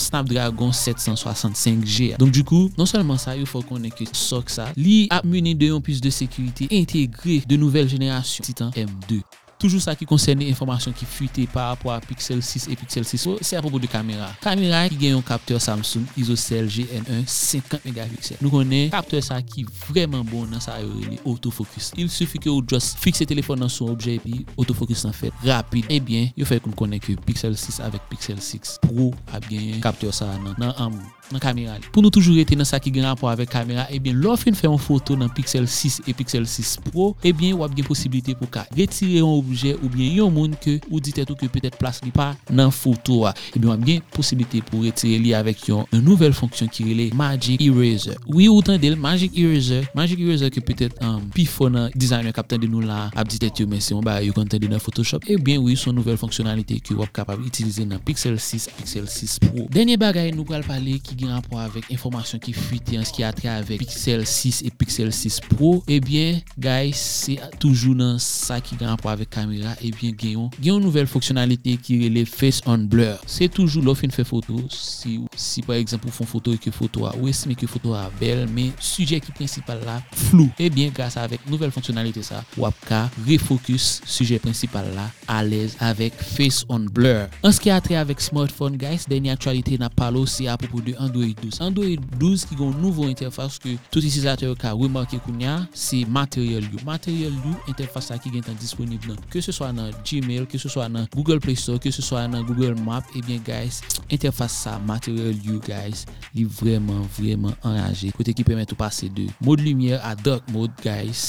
Snapdragon 0.00 0.72
765G. 0.72 2.14
Donk 2.16 2.32
du 2.32 2.40
kou, 2.40 2.72
non 2.80 2.88
salman 2.88 3.20
sa, 3.20 3.36
yon 3.36 3.52
fò 3.52 3.60
konen 3.68 3.92
ke 3.92 4.08
SOC 4.16 4.56
sa, 4.56 4.72
li 4.80 5.02
ap 5.12 5.28
meni 5.28 5.52
de 5.52 5.74
pis 5.84 6.00
de 6.00 6.08
sekurite 6.08 6.72
integre 6.72 7.42
de 7.44 7.60
nouvel 7.60 7.92
kreasyon 8.14 8.44
Titan 8.46 8.70
M2. 8.70 9.22
Toujou 9.54 9.80
sa 9.80 9.94
ki 9.96 10.04
konseyne 10.04 10.44
informasyon 10.50 10.92
ki 10.98 11.06
fuite 11.08 11.44
par 11.48 11.76
apwa 11.76 11.94
Pixel 12.04 12.40
6 12.42 12.66
e 12.74 12.76
Pixel 12.76 13.06
6 13.06 13.22
Pro, 13.24 13.34
se 13.40 13.56
apropo 13.56 13.78
de 13.80 13.88
kamera. 13.88 14.26
Kamera 14.42 14.82
ki 14.90 14.98
gen 14.98 15.14
yon 15.14 15.22
kapteur 15.24 15.62
Samsung 15.62 16.04
ISOCELL 16.20 16.68
GN1 16.74 17.22
50MP. 17.30 18.34
Nou 18.42 18.50
konen 18.52 18.90
kapteur 18.92 19.22
sa 19.24 19.38
ki 19.40 19.64
vreman 19.86 20.26
bon 20.26 20.50
nan 20.50 20.60
sa 20.60 20.74
ayorele 20.80 21.20
autofocus. 21.22 21.92
Il 21.96 22.10
sufi 22.12 22.42
ki 22.42 22.50
ou 22.52 22.66
just 22.66 22.98
fixe 23.00 23.24
telefon 23.30 23.62
nan 23.62 23.72
son 23.72 23.94
obje 23.94 24.18
pi 24.26 24.42
autofocus 24.58 25.06
nan 25.06 25.16
fet 25.16 25.46
rapide. 25.46 25.86
Eh 25.88 26.02
Ebyen, 26.02 26.32
yo 26.36 26.50
fè 26.50 26.58
kon 26.60 26.74
konen 26.76 27.00
ki 27.00 27.16
Pixel 27.24 27.54
6 27.56 27.78
avèk 27.86 28.10
Pixel 28.10 28.42
6 28.42 28.80
Pro 28.84 29.12
ap 29.30 29.46
gen 29.48 29.70
yon 29.70 29.84
kapteur 29.86 30.12
sa 30.12 30.34
nan, 30.34 30.58
nan 30.58 30.74
amou. 30.82 31.14
nan 31.34 31.42
kamera 31.42 31.76
li. 31.78 31.88
Pou 31.92 32.04
nou 32.04 32.12
toujou 32.14 32.36
rete 32.38 32.56
nan 32.58 32.68
sa 32.68 32.80
ki 32.82 32.92
gen 32.94 33.06
rapor 33.08 33.32
avek 33.32 33.52
kamera, 33.52 33.86
eh 33.88 33.98
ebyen 33.98 34.18
lò 34.22 34.36
fin 34.40 34.56
fè 34.56 34.68
yon 34.68 34.80
foto 34.80 35.16
nan 35.18 35.32
Pixel 35.34 35.66
6 35.70 36.02
e 36.08 36.14
Pixel 36.16 36.46
6 36.50 36.76
Pro, 36.86 37.10
eh 37.20 37.30
ebyen 37.32 37.58
wap 37.60 37.74
gen 37.76 37.86
posibilite 37.88 38.36
pou 38.38 38.50
ka 38.50 38.64
retire 38.74 39.20
yon 39.20 39.34
obje 39.38 39.74
ou 39.80 39.90
bien 39.92 40.14
yon 40.20 40.32
moun 40.34 40.54
ke 40.60 40.78
ou 40.90 41.02
ditet 41.02 41.30
ou 41.30 41.38
ke 41.38 41.48
petet 41.52 41.78
plas 41.80 42.00
li 42.04 42.12
pa 42.14 42.32
nan 42.50 42.72
foto 42.74 43.24
a. 43.28 43.34
Eh 43.52 43.58
ebyen 43.58 43.72
wap 43.72 43.86
gen 43.88 44.02
posibilite 44.14 44.62
pou 44.70 44.84
retire 44.86 45.18
li 45.22 45.34
avek 45.36 45.68
yon 45.70 45.88
nouvel 46.04 46.34
fonksyon 46.36 46.70
ki 46.72 46.88
rele 46.88 47.10
Magic 47.18 47.62
Eraser. 47.64 48.18
Oui 48.28 48.48
ou 48.52 48.62
tan 48.64 48.78
del 48.80 48.96
Magic 49.00 49.36
Eraser, 49.38 49.88
Magic 49.96 50.22
Eraser 50.22 50.52
ke 50.54 50.62
petet 50.64 50.96
um, 51.04 51.22
pi 51.34 51.46
fò 51.50 51.70
nan 51.72 51.90
designer 51.94 52.34
kapten 52.36 52.62
de 52.62 52.70
nou 52.70 52.84
la 52.84 53.08
ap 53.12 53.30
ditet 53.30 53.62
yo 53.62 53.68
men 53.70 53.82
se 53.84 53.94
yon 53.94 54.04
ba 54.04 54.20
yon 54.24 54.36
konten 54.36 54.62
de 54.62 54.70
nan 54.70 54.82
Photoshop, 54.82 55.26
ebyen 55.30 55.62
oui 55.64 55.76
son 55.80 55.96
nouvel 55.96 56.18
fonksyonalite 56.20 56.78
ki 56.84 56.96
wap 56.98 57.12
kapab 57.14 57.42
itilize 57.46 57.86
nan 57.88 58.02
Pixel 58.04 58.36
6, 58.38 58.68
Pixel 58.78 59.08
6 59.08 59.38
Pro. 59.44 59.66
Denye 59.72 59.96
bagay 60.00 60.32
nou 60.34 60.46
pral 60.48 60.64
pale 60.66 60.98
ki 61.04 61.16
gen 61.22 61.23
rapport 61.32 61.62
avèk 61.62 61.88
informasyon 61.94 62.40
ki 62.44 62.52
fuiti 62.56 62.98
an 62.98 63.06
ski 63.08 63.24
atre 63.26 63.48
avèk 63.52 63.82
Pixel 63.84 64.24
6 64.28 64.62
et 64.68 64.74
Pixel 64.78 65.12
6 65.14 65.40
Pro, 65.48 65.70
ebyen, 65.90 66.40
guys, 66.60 67.00
se 67.00 67.36
toujou 67.62 67.94
nan 67.96 68.18
sa 68.22 68.60
ki 68.64 68.78
gen 68.80 68.90
rapport 68.92 69.14
avèk 69.14 69.32
kamera, 69.34 69.74
ebyen, 69.80 70.14
genyon, 70.20 70.50
genyon 70.58 70.84
nouvel 70.84 71.08
foksyonalite 71.10 71.76
ki 71.84 72.00
rele 72.04 72.24
Face 72.28 72.64
on 72.70 72.86
Blur. 72.90 73.20
Se 73.30 73.48
toujou 73.52 73.84
lò 73.84 73.94
fin 73.98 74.12
fè 74.14 74.24
foto, 74.28 74.58
si, 74.72 75.16
si 75.38 75.64
par 75.64 75.78
exemple, 75.80 76.10
ou 76.10 76.16
fon 76.16 76.28
foto 76.28 76.54
e 76.54 76.60
ke 76.60 76.72
foto 76.74 77.06
a, 77.08 77.14
ou 77.20 77.30
esme 77.30 77.56
ke 77.58 77.68
foto 77.70 77.94
a 77.96 78.06
bel, 78.20 78.44
men, 78.54 78.72
suje 78.82 79.20
ki 79.22 79.34
prinsipal 79.36 79.80
la, 79.86 80.00
flou. 80.26 80.50
Ebyen, 80.60 80.92
grasa 80.94 81.24
avèk 81.24 81.48
nouvel 81.50 81.72
foksyonalite 81.74 82.24
sa, 82.26 82.42
wap 82.60 82.76
ka 82.88 83.04
refokus 83.28 84.00
suje 84.08 84.40
prinsipal 84.42 84.90
la, 84.96 85.08
alèz 85.38 85.78
avèk 85.84 86.18
Face 86.34 86.66
on 86.72 86.88
Blur. 86.92 87.28
An 87.44 87.54
ski 87.54 87.72
atre 87.74 87.98
avèk 88.00 88.22
smartphone, 88.24 88.78
guys, 88.80 89.08
denye 89.10 89.32
aktualite 89.34 89.78
na 89.80 89.90
palo, 89.92 90.24
se 90.30 90.48
apopou 90.50 90.84
de 90.84 90.94
Android 91.04 91.36
12. 91.40 91.60
Android 91.64 92.00
12 92.18 92.46
ki 92.50 92.58
gon 92.58 92.74
nouvo 92.80 93.08
interfase 93.10 93.60
ke 93.62 93.76
tout 93.90 94.00
utilizateur 94.00 94.56
ka 94.60 94.72
remarke 94.76 95.20
kounya, 95.24 95.56
se 95.76 96.02
materyal 96.08 96.66
yo. 96.72 96.80
Materyal 96.88 97.34
yo, 97.44 97.54
interfase 97.70 98.14
la 98.14 98.20
ki 98.22 98.32
gen 98.34 98.46
tan 98.46 98.58
disponib 98.60 99.04
nan. 99.08 99.20
Ke 99.32 99.42
se 99.44 99.54
swa 99.54 99.70
nan 99.74 99.92
Gmail, 100.06 100.48
ke 100.50 100.60
se 100.60 100.72
swa 100.72 100.88
nan 100.92 101.08
Google 101.14 101.40
Play 101.44 101.58
Store, 101.60 101.82
ke 101.82 101.92
se 101.94 102.04
swa 102.04 102.24
nan 102.30 102.46
Google 102.48 102.74
Map, 102.86 103.08
ebyen 103.14 103.42
eh 103.42 103.44
guys, 103.46 103.82
interfase 104.08 104.64
sa 104.66 104.78
materyal 104.88 105.36
yo 105.44 105.60
guys, 105.64 106.06
li 106.34 106.48
vreman 106.60 107.04
vreman 107.18 107.56
enraje. 107.62 108.14
Kote 108.16 108.36
ki 108.36 108.46
pemet 108.46 108.72
ou 108.72 108.80
pase 108.80 109.12
de 109.12 109.28
mode 109.44 109.64
lumière 109.64 110.02
a 110.04 110.16
dark 110.16 110.48
mode 110.52 110.74
guys. 110.84 111.20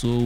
So... 0.00 0.16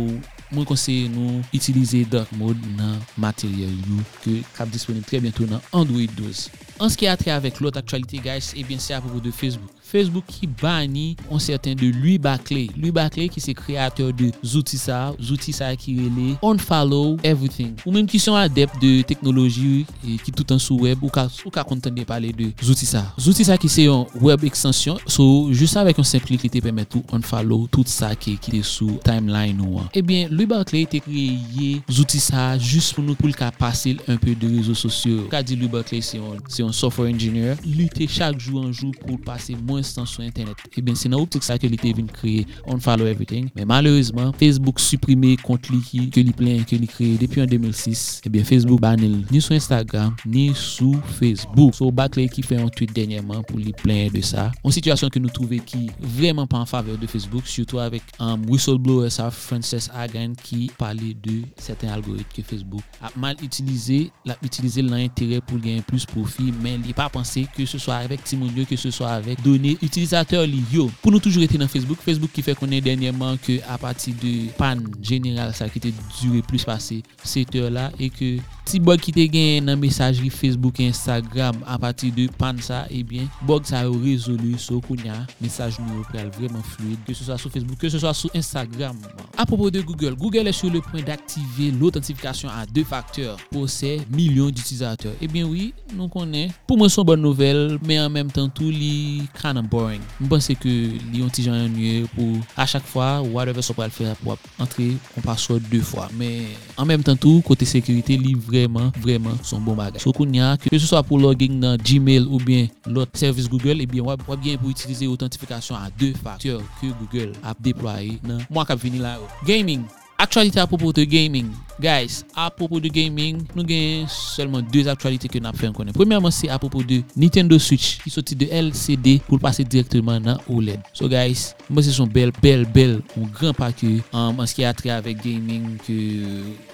mwen 0.55 0.67
konseye 0.69 1.09
nou 1.13 1.43
itilize 1.55 2.05
dark 2.11 2.31
mode 2.39 2.75
nan 2.79 3.01
materyal 3.21 3.75
yo 3.89 4.03
ke 4.23 4.39
kap 4.57 4.71
disponib 4.73 5.07
tre 5.09 5.21
bientou 5.25 5.49
nan 5.51 5.63
Android 5.75 6.13
12. 6.19 6.49
An 6.83 6.91
skye 6.91 7.11
atre 7.11 7.35
avek 7.35 7.61
lot 7.63 7.77
aktualite 7.79 8.23
guys, 8.23 8.53
eh 8.55 8.63
ebyen 8.63 8.81
se 8.83 8.95
apropo 8.97 9.21
de 9.23 9.33
Facebook. 9.35 9.71
Facebook 9.95 10.27
ki 10.27 10.49
bani 10.61 11.15
an 11.31 11.39
certain 11.39 11.77
de 11.79 11.93
Louis 11.93 12.19
Barclay. 12.19 12.67
Louis 12.75 12.91
Barclay 12.91 13.29
ki 13.31 13.43
se 13.43 13.55
kreator 13.55 14.11
de 14.17 14.33
Zoutissa, 14.43 15.13
Zoutissa 15.23 15.69
ki 15.79 15.95
rele 16.01 16.33
Unfollow 16.43 17.21
Everything. 17.23 17.77
Ou 17.85 17.95
menm 17.95 18.09
ki 18.11 18.19
son 18.19 18.35
adep 18.41 18.75
de 18.83 19.05
teknoloji 19.07 19.85
e, 20.03 20.17
ki 20.19 20.35
toutan 20.35 20.59
sou 20.59 20.89
web 20.89 21.05
ou 21.05 21.13
ka, 21.15 21.29
ou 21.45 21.53
ka 21.55 21.63
kontende 21.69 22.03
pale 22.09 22.33
de 22.35 22.51
Zoutissa. 22.59 23.05
Zoutissa 23.21 23.55
ki 23.61 23.71
se 23.71 23.87
yon 23.87 24.09
web 24.19 24.43
extension 24.49 24.99
sou 25.07 25.53
jous 25.55 25.77
avèk 25.79 26.01
yon 26.03 26.09
simplik 26.09 26.43
li 26.43 26.51
te 26.51 26.65
pemet 26.65 26.99
ou 26.99 27.07
unfollow 27.15 27.69
tout 27.71 27.91
sa 27.91 28.11
ki 28.19 28.35
ki 28.43 28.57
te 28.57 28.65
sou 28.67 28.99
timeline 29.07 29.63
ou 29.63 29.85
an. 29.85 29.87
Eh 29.93 30.03
Ebyen, 30.03 30.27
Louis 30.35 30.51
Barclay 30.51 30.91
te 30.91 30.99
kreye 31.05 31.85
Zoutissa 31.87 32.51
jous 32.59 32.91
pou 32.97 33.07
nou 33.07 33.15
pou 33.15 33.31
l 33.31 33.39
ka 33.39 33.53
pasil 33.55 34.03
un 34.11 34.19
peu 34.19 34.35
de 34.35 34.51
rezo 34.57 34.75
sosyo. 34.75 35.29
Ka 35.31 35.45
di 35.47 35.55
Louis 35.55 35.71
Barclay 35.71 36.03
se 36.03 36.19
yon, 36.19 36.43
se 36.51 36.65
yon 36.65 36.75
software 36.75 37.15
engineer, 37.15 37.55
li 37.63 37.87
te 37.95 38.11
chak 38.11 38.43
jou 38.43 38.59
anjou 38.67 38.91
pou 39.05 39.23
pase 39.23 39.55
mwen 39.55 39.84
sou 40.09 40.25
internet. 40.25 40.61
Eben, 40.79 40.97
se 40.99 41.11
nan 41.11 41.21
optik 41.21 41.45
sa 41.47 41.59
ke 41.61 41.69
li 41.71 41.79
te 41.81 41.93
vin 41.97 42.09
kreye 42.11 42.45
On 42.71 42.81
Follow 42.83 43.09
Everything. 43.11 43.51
Men 43.57 43.69
malerouzman, 43.71 44.33
Facebook 44.41 44.81
suprime 44.83 45.35
kont 45.45 45.71
li 45.73 46.09
ke 46.15 46.25
li 46.25 46.35
plen, 46.37 46.65
ke 46.69 46.79
li 46.81 46.89
kreye 46.91 47.19
depi 47.21 47.45
an 47.45 47.51
2006. 47.51 48.23
Eben, 48.29 48.47
Facebook 48.49 48.83
banil 48.85 49.21
ni 49.31 49.43
sou 49.45 49.57
Instagram, 49.57 50.15
ni 50.25 50.51
sou 50.59 50.97
Facebook. 51.19 51.75
So, 51.77 51.91
Barclay 51.95 52.31
ki 52.33 52.45
fe 52.47 52.59
an 52.61 52.71
tweet 52.75 52.95
denyeman 52.97 53.45
pou 53.49 53.61
li 53.61 53.75
plen 53.83 54.09
de 54.15 54.25
sa. 54.25 54.51
An 54.65 54.75
situasyon 54.75 55.13
ke 55.15 55.23
nou 55.23 55.33
trouve 55.35 55.61
ki 55.67 55.87
vreman 56.17 56.49
pa 56.51 56.63
an 56.63 56.69
faveur 56.71 56.99
de 57.01 57.09
Facebook, 57.11 57.49
surtout 57.51 57.83
avek 57.83 58.15
an 58.23 58.43
whistleblower 58.49 59.13
sa 59.13 59.31
Frances 59.35 59.91
Hagan 59.93 60.35
ki 60.45 60.69
pale 60.81 61.13
de 61.25 61.41
seten 61.61 61.93
algorit 61.93 62.29
ke 62.35 62.45
Facebook 62.47 62.85
a 63.05 63.11
mal 63.21 63.37
itilize, 63.45 64.11
la 64.25 64.37
itilize 64.45 64.83
lan 64.85 65.05
intere 65.05 65.41
pou 65.45 65.59
li 65.61 65.75
gen 65.75 65.85
plus 65.89 66.07
profi, 66.09 66.51
men 66.63 66.83
li 66.85 66.95
pa 66.97 67.09
panse 67.13 67.45
ke 67.55 67.67
se 67.69 67.81
so 67.83 67.93
avek 67.95 68.25
timonyo, 68.27 68.67
ke 68.69 68.79
se 68.81 68.93
so 68.95 69.07
avek 69.09 69.41
utilisateur 69.81 70.47
li 70.49 70.63
yo. 70.73 70.89
Pou 71.03 71.13
nou 71.15 71.23
toujou 71.23 71.43
rete 71.45 71.59
nan 71.61 71.71
Facebook, 71.71 72.03
Facebook 72.05 72.35
ki 72.35 72.45
fe 72.47 72.57
konen 72.59 72.83
denyeman 72.85 73.39
ke 73.45 73.61
apati 73.75 74.15
de 74.23 74.35
pan 74.59 74.83
general 75.01 75.55
sa 75.57 75.71
ki 75.73 75.83
te 75.87 75.95
dure 76.21 76.43
plus 76.49 76.67
pase 76.69 77.01
7 77.25 77.63
or 77.63 77.73
la 77.75 77.89
e 77.99 78.11
ke 78.13 78.37
ti 78.65 78.81
bug 78.81 79.03
ki 79.05 79.13
te 79.15 79.27
gen 79.31 79.69
nan 79.69 79.81
mesajri 79.81 80.31
Facebook 80.33 80.81
e 80.81 80.89
Instagram 80.89 81.61
apati 81.69 82.11
de 82.15 82.27
pan 82.41 82.59
sa, 82.65 82.85
ebyen, 82.93 83.29
bug 83.45 83.67
sa 83.69 83.85
yo 83.85 83.97
rezolu 84.03 84.55
sou 84.61 84.81
konya 84.85 85.21
mesaj 85.43 85.79
nou 85.83 86.01
yo 86.01 86.07
pral 86.11 86.31
vreman 86.39 86.65
fluide, 86.75 87.01
ke 87.07 87.17
se 87.17 87.27
so 87.27 87.35
a 87.35 87.39
sou 87.41 87.53
Facebook, 87.53 87.79
ke 87.81 87.91
se 87.93 88.01
so 88.01 88.09
a 88.09 88.15
sou 88.17 88.33
Instagram. 88.35 88.99
A 89.37 89.47
propos 89.47 89.71
de 89.71 89.83
Google, 89.85 90.17
Google 90.17 90.49
e 90.49 90.55
sou 90.57 90.73
le 90.73 90.81
point 90.85 91.05
d'aktive 91.05 91.71
l'authentifikasyon 91.79 92.53
a 92.55 92.65
2 92.71 92.87
fakteur 92.89 93.41
pou 93.51 93.69
se 93.71 93.99
milyon 94.15 94.53
d'utilisateur. 94.55 95.15
Ebyen, 95.25 95.49
oui, 95.51 95.73
nou 95.93 96.09
konen, 96.13 96.53
pou 96.69 96.81
mwen 96.81 96.93
son 96.93 97.07
bon 97.09 97.21
nouvel, 97.21 97.77
men 97.85 98.05
an 98.05 98.13
menm 98.15 98.33
tan 98.33 98.51
tou 98.55 98.73
li 98.73 99.25
kan 99.37 99.54
kind 99.55 99.65
of 99.65 99.71
boring. 99.71 100.03
Mwen 100.19 100.31
pense 100.33 100.55
ke 100.59 100.73
li 101.13 101.23
yon 101.23 101.31
ti 101.33 101.45
jan 101.47 101.57
yon 101.59 101.75
nye 101.77 101.93
pou 102.15 102.41
a 102.59 102.67
chak 102.69 102.85
fwa, 102.89 103.23
whatever 103.23 103.63
so 103.63 103.77
pral 103.77 103.93
fè 103.95 104.13
pou 104.23 104.35
ap 104.35 104.63
entre, 104.63 104.91
kon 105.15 105.27
pa 105.27 105.37
swa 105.41 105.61
2 105.71 105.83
fwa. 105.87 106.09
Men, 106.19 106.53
an 106.81 106.91
menm 106.91 107.05
tan 107.07 107.19
tou, 107.21 107.43
kote 107.47 107.69
sekurite 107.69 108.19
li 108.21 108.35
vreman, 108.35 108.91
vreman 109.05 109.39
son 109.47 109.65
bon 109.65 109.79
bagay. 109.79 110.03
So 110.03 110.15
koun 110.17 110.35
ya, 110.35 110.55
ke 110.61 110.75
se 110.75 110.89
so 110.91 111.01
pou 111.07 111.21
login 111.23 111.61
nan 111.63 111.79
Gmail 111.85 112.29
ou 112.29 112.43
bien 112.43 112.71
lot 112.87 113.11
servis 113.19 113.51
Google, 113.51 113.85
ebyen 113.85 114.09
wap 114.09 114.25
gen 114.45 114.61
pou 114.61 114.75
itilize 114.75 115.09
autentifikasyon 115.11 115.79
a 115.79 115.93
2 116.01 116.15
faktyor 116.23 116.65
ke 116.81 116.95
Google 117.03 117.33
ap 117.47 117.61
deploye 117.65 118.19
nan 118.27 118.43
mwa 118.51 118.67
kap 118.69 118.83
vini 118.83 119.03
la 119.03 119.19
yo. 119.21 119.31
Gaming! 119.47 119.87
Aktualite 120.19 120.61
apopo 120.61 120.93
de 120.93 121.05
gaming. 121.07 121.51
Guys, 121.81 122.25
apopo 122.37 122.79
de 122.79 122.89
gaming, 122.89 123.41
nou 123.51 123.67
gen 123.67 124.05
selman 124.07 124.63
2 124.71 124.87
aktualite 124.93 125.27
ke 125.27 125.41
nap 125.43 125.57
fè 125.59 125.67
an 125.67 125.75
konen. 125.75 125.95
Premèrman 125.97 126.31
se 126.31 126.47
apopo 126.55 126.85
de 126.87 127.01
Nintendo 127.19 127.59
Switch 127.59 127.99
ki 128.05 128.13
soti 128.15 128.39
de 128.39 128.47
LCD 128.47 129.17
pou 129.27 129.41
l'pase 129.41 129.67
direktman 129.67 130.23
nan 130.23 130.39
OLED. 130.55 130.87
So 130.95 131.11
guys, 131.11 131.49
mwen 131.67 131.87
se 131.87 131.97
son 131.97 132.11
bel, 132.15 132.31
bel, 132.39 132.63
bel, 132.77 133.01
ou 133.19 133.27
gran 133.41 133.57
pakye 133.59 134.05
um, 134.13 134.39
an 134.39 134.47
se 134.47 134.61
ki 134.61 134.69
atre 134.71 134.95
avèk 134.95 135.19
gaming 135.25 135.81
ke 135.83 135.99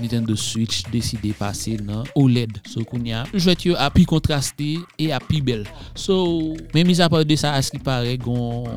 Nintendo 0.03 0.37
Switch 0.37 0.85
deside 0.92 1.33
pase 1.38 1.79
nan 1.81 2.05
OLED. 2.12 2.61
So 2.68 2.85
koun 2.85 3.09
ya, 3.09 3.24
jwet 3.33 3.64
yo 3.70 3.79
api 3.81 4.05
kontraste 4.11 4.74
e 5.00 5.11
api 5.16 5.40
bel. 5.44 5.64
So, 5.96 6.20
men 6.76 6.85
miz 6.88 7.00
apade 7.00 7.29
de 7.31 7.40
sa 7.40 7.57
as 7.57 7.72
ki 7.72 7.81
pare 7.85 8.18
gon 8.20 8.68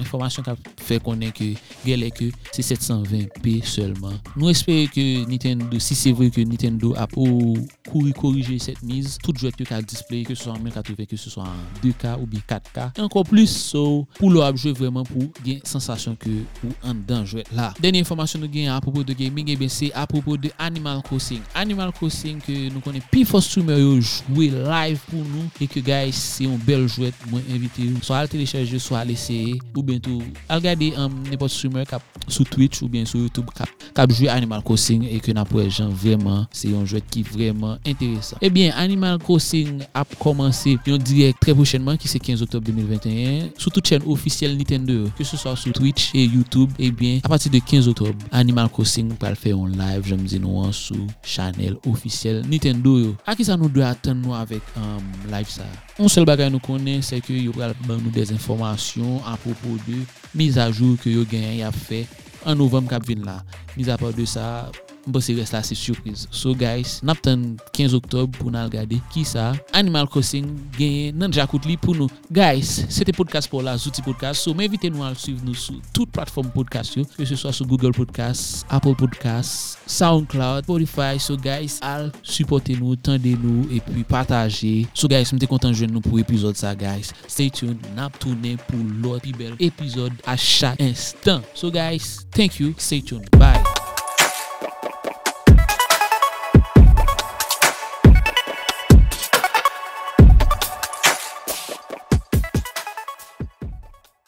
informasyon 0.00 0.44
ka 0.46 0.56
fè 0.84 1.00
konen 1.02 1.32
ke 1.34 1.54
gelè 1.86 2.10
ke 2.14 2.30
se 2.52 2.64
720p 2.68 3.60
selman. 3.64 4.09
an. 4.10 4.18
Nou 4.34 4.50
espere 4.52 4.88
ke 4.92 5.04
Nintendo, 5.30 5.80
si 5.82 5.96
se 5.98 6.12
vre 6.16 6.30
ke 6.34 6.44
Nintendo 6.46 6.92
ap 7.00 7.14
ou 7.18 7.56
kouri 7.88 8.14
korije 8.16 8.58
set 8.62 8.80
miz, 8.86 9.16
tout 9.22 9.36
jwet 9.38 9.58
yo 9.60 9.66
ka 9.68 9.80
display, 9.84 10.24
ke 10.28 10.36
se 10.36 10.44
so 10.46 10.54
an 10.54 10.60
1080, 10.64 11.08
ke 11.10 11.18
se 11.20 11.32
so 11.32 11.44
an 11.44 11.58
2K 11.82 12.16
ou 12.18 12.28
bi 12.30 12.42
4K. 12.44 12.90
Enkon 13.02 13.26
plus, 13.28 13.54
so 13.72 14.04
pou 14.18 14.32
lo 14.32 14.44
ap 14.46 14.58
jwe 14.60 14.74
vreman 14.76 15.06
pou 15.08 15.28
gen 15.46 15.62
sensasyon 15.68 16.18
ke 16.20 16.34
ou 16.64 16.74
an 16.90 17.00
dan 17.08 17.26
jwet 17.28 17.50
la. 17.56 17.70
Denye 17.82 18.02
informasyon 18.04 18.44
nou 18.44 18.52
gen 18.52 18.70
apropo 18.74 19.04
de 19.06 19.16
gaming, 19.18 19.50
eh 19.50 19.58
ebe 19.58 19.70
se 19.72 19.90
apropo 19.96 20.36
de 20.40 20.52
Animal 20.58 21.02
Crossing. 21.06 21.42
Animal 21.58 21.92
Crossing 21.96 22.40
ke 22.44 22.68
nou 22.70 22.84
konen 22.84 23.04
pi 23.12 23.24
fos 23.28 23.48
streamer 23.50 23.80
yo 23.80 23.96
jwe 24.00 24.50
live 24.54 25.00
pou 25.08 25.24
nou, 25.24 25.48
e 25.60 25.68
ke 25.70 25.82
guys 25.84 26.18
se 26.36 26.46
yon 26.46 26.60
bel 26.66 26.86
jwet 26.88 27.16
mwen 27.30 27.44
invite 27.50 27.88
yo. 27.88 27.98
So 28.06 28.14
al 28.16 28.30
telechaje, 28.30 28.80
so 28.82 28.96
al 28.98 29.10
eseye, 29.12 29.58
ou 29.74 29.84
bentou 29.86 30.22
al 30.50 30.62
gade 30.64 30.92
an 30.96 31.08
um, 31.08 31.20
nepot 31.28 31.52
streamer 31.52 31.86
kap 31.88 32.04
sou 32.28 32.46
Twitch 32.48 32.82
ou 32.84 32.88
ben 32.92 33.06
sou 33.08 33.20
Youtube 33.24 33.52
kap, 33.56 33.70
kap 33.96 33.99
kap 34.00 34.12
jwe 34.16 34.30
Animal 34.32 34.62
Crossing 34.64 35.04
e 35.04 35.18
ke 35.20 35.34
nan 35.36 35.44
pou 35.48 35.60
e 35.60 35.66
jan 35.68 35.90
vreman 36.00 36.46
se 36.56 36.70
yon 36.70 36.86
jwet 36.88 37.04
ki 37.12 37.20
vreman 37.28 37.76
enteresan. 37.84 38.40
Ebyen, 38.44 38.70
eh 38.72 38.78
Animal 38.80 39.18
Crossing 39.20 39.82
ap 39.96 40.14
komanse 40.22 40.78
yon 40.88 41.02
direk 41.04 41.36
tre 41.42 41.52
pochenman 41.56 41.98
ki 42.00 42.08
se 42.08 42.20
15 42.22 42.46
Oktob 42.46 42.64
2021 42.70 43.50
sou 43.60 43.68
tout 43.68 43.84
chen 43.84 44.06
ofisyel 44.08 44.56
Nintendo 44.56 45.10
ke 45.18 45.26
se 45.28 45.36
so 45.36 45.52
sou 45.52 45.76
Twitch 45.76 46.14
e 46.16 46.24
Youtube 46.24 46.72
eh 46.78 46.88
ebyen, 46.88 47.20
a 47.20 47.28
pati 47.28 47.52
de 47.52 47.60
15 47.60 47.90
Oktob 47.92 48.24
Animal 48.32 48.70
Crossing 48.72 49.12
pral 49.20 49.36
fe 49.36 49.52
yon 49.52 49.76
live 49.76 50.14
jan 50.14 50.22
mzen 50.22 50.46
nou 50.46 50.64
an 50.64 50.72
sou 50.76 51.04
chanel 51.20 51.76
ofisyel 51.84 52.40
Nintendo 52.48 52.96
euh, 52.96 53.10
yo. 53.10 53.12
A 53.28 53.36
ki 53.36 53.44
sa 53.44 53.58
nou 53.60 53.68
dwe 53.68 53.84
aten 53.84 54.22
nou 54.24 54.38
avek 54.38 54.64
um, 54.80 55.04
live 55.28 55.52
sa? 55.52 55.68
On 56.00 56.08
sel 56.08 56.24
bagay 56.28 56.48
nou 56.48 56.64
konen 56.64 57.04
se 57.04 57.20
ke 57.20 57.36
yo 57.36 57.52
pral 57.52 57.76
ban 57.84 58.00
nou 58.00 58.14
des 58.16 58.32
informasyon 58.32 59.20
a 59.28 59.36
propo 59.44 59.76
de 59.84 60.00
miz 60.32 60.56
a 60.56 60.70
jour 60.72 60.96
ke 61.04 61.12
yo 61.12 61.28
genyen 61.28 61.60
yap 61.60 61.76
fe 61.76 62.06
an 62.44 62.58
novem 62.60 62.86
kap 62.90 63.04
vin 63.08 63.24
la. 63.26 63.40
Mis 63.76 63.88
apor 63.92 64.14
de 64.16 64.26
sa, 64.26 64.68
Mbose 65.10 65.34
res 65.38 65.52
la 65.54 65.62
se 65.66 65.76
surprise. 65.78 66.28
So 66.30 66.54
guys, 66.56 66.98
nap 67.06 67.20
ten 67.24 67.56
15 67.76 67.96
Oktob 67.98 68.38
pou 68.38 68.52
nan 68.54 68.70
gade 68.72 69.00
ki 69.12 69.24
sa 69.28 69.50
Animal 69.76 70.08
Crossing 70.10 70.48
genye 70.78 71.10
nan 71.16 71.34
jakout 71.34 71.66
li 71.68 71.76
pou 71.80 71.96
nou. 71.98 72.10
Guys, 72.32 72.80
se 72.88 73.06
te 73.06 73.14
podcast 73.16 73.50
pou 73.50 73.64
la 73.64 73.76
Zouti 73.80 74.04
Podcast. 74.06 74.44
So 74.44 74.54
men 74.56 74.68
evite 74.70 74.90
nou 74.92 75.04
al 75.06 75.18
suiv 75.18 75.42
nou 75.46 75.58
sou 75.58 75.82
tout 75.96 76.10
platform 76.14 76.50
podcast 76.54 76.96
yo. 76.98 77.04
Ke 77.16 77.26
se 77.28 77.38
so 77.38 77.50
sou 77.54 77.66
Google 77.68 77.92
Podcast, 77.96 78.64
Apple 78.70 78.94
Podcast, 78.98 79.78
Soundcloud, 79.90 80.64
Spotify. 80.64 81.18
So 81.22 81.36
guys, 81.40 81.80
al 81.82 82.10
supporte 82.22 82.76
nou, 82.78 82.96
tende 82.96 83.34
nou, 83.40 83.66
e 83.72 83.82
pi 83.84 84.04
pataje. 84.08 84.74
So 84.94 85.10
guys, 85.10 85.34
mte 85.34 85.50
kontan 85.50 85.74
jwen 85.74 85.94
nou 85.94 86.04
pou 86.04 86.22
epizod 86.22 86.58
sa 86.60 86.74
guys. 86.78 87.14
Stay 87.26 87.50
tuned, 87.54 87.84
nap 87.98 88.18
toune 88.22 88.56
pou 88.68 88.80
lot 89.04 89.26
pi 89.26 89.34
bel 89.36 89.58
epizod 89.58 90.14
a 90.30 90.38
chak 90.40 90.80
instant. 90.84 91.46
So 91.54 91.72
guys, 91.74 92.20
thank 92.36 92.60
you, 92.62 92.74
stay 92.78 93.00
tuned, 93.00 93.30
bye. 93.38 93.79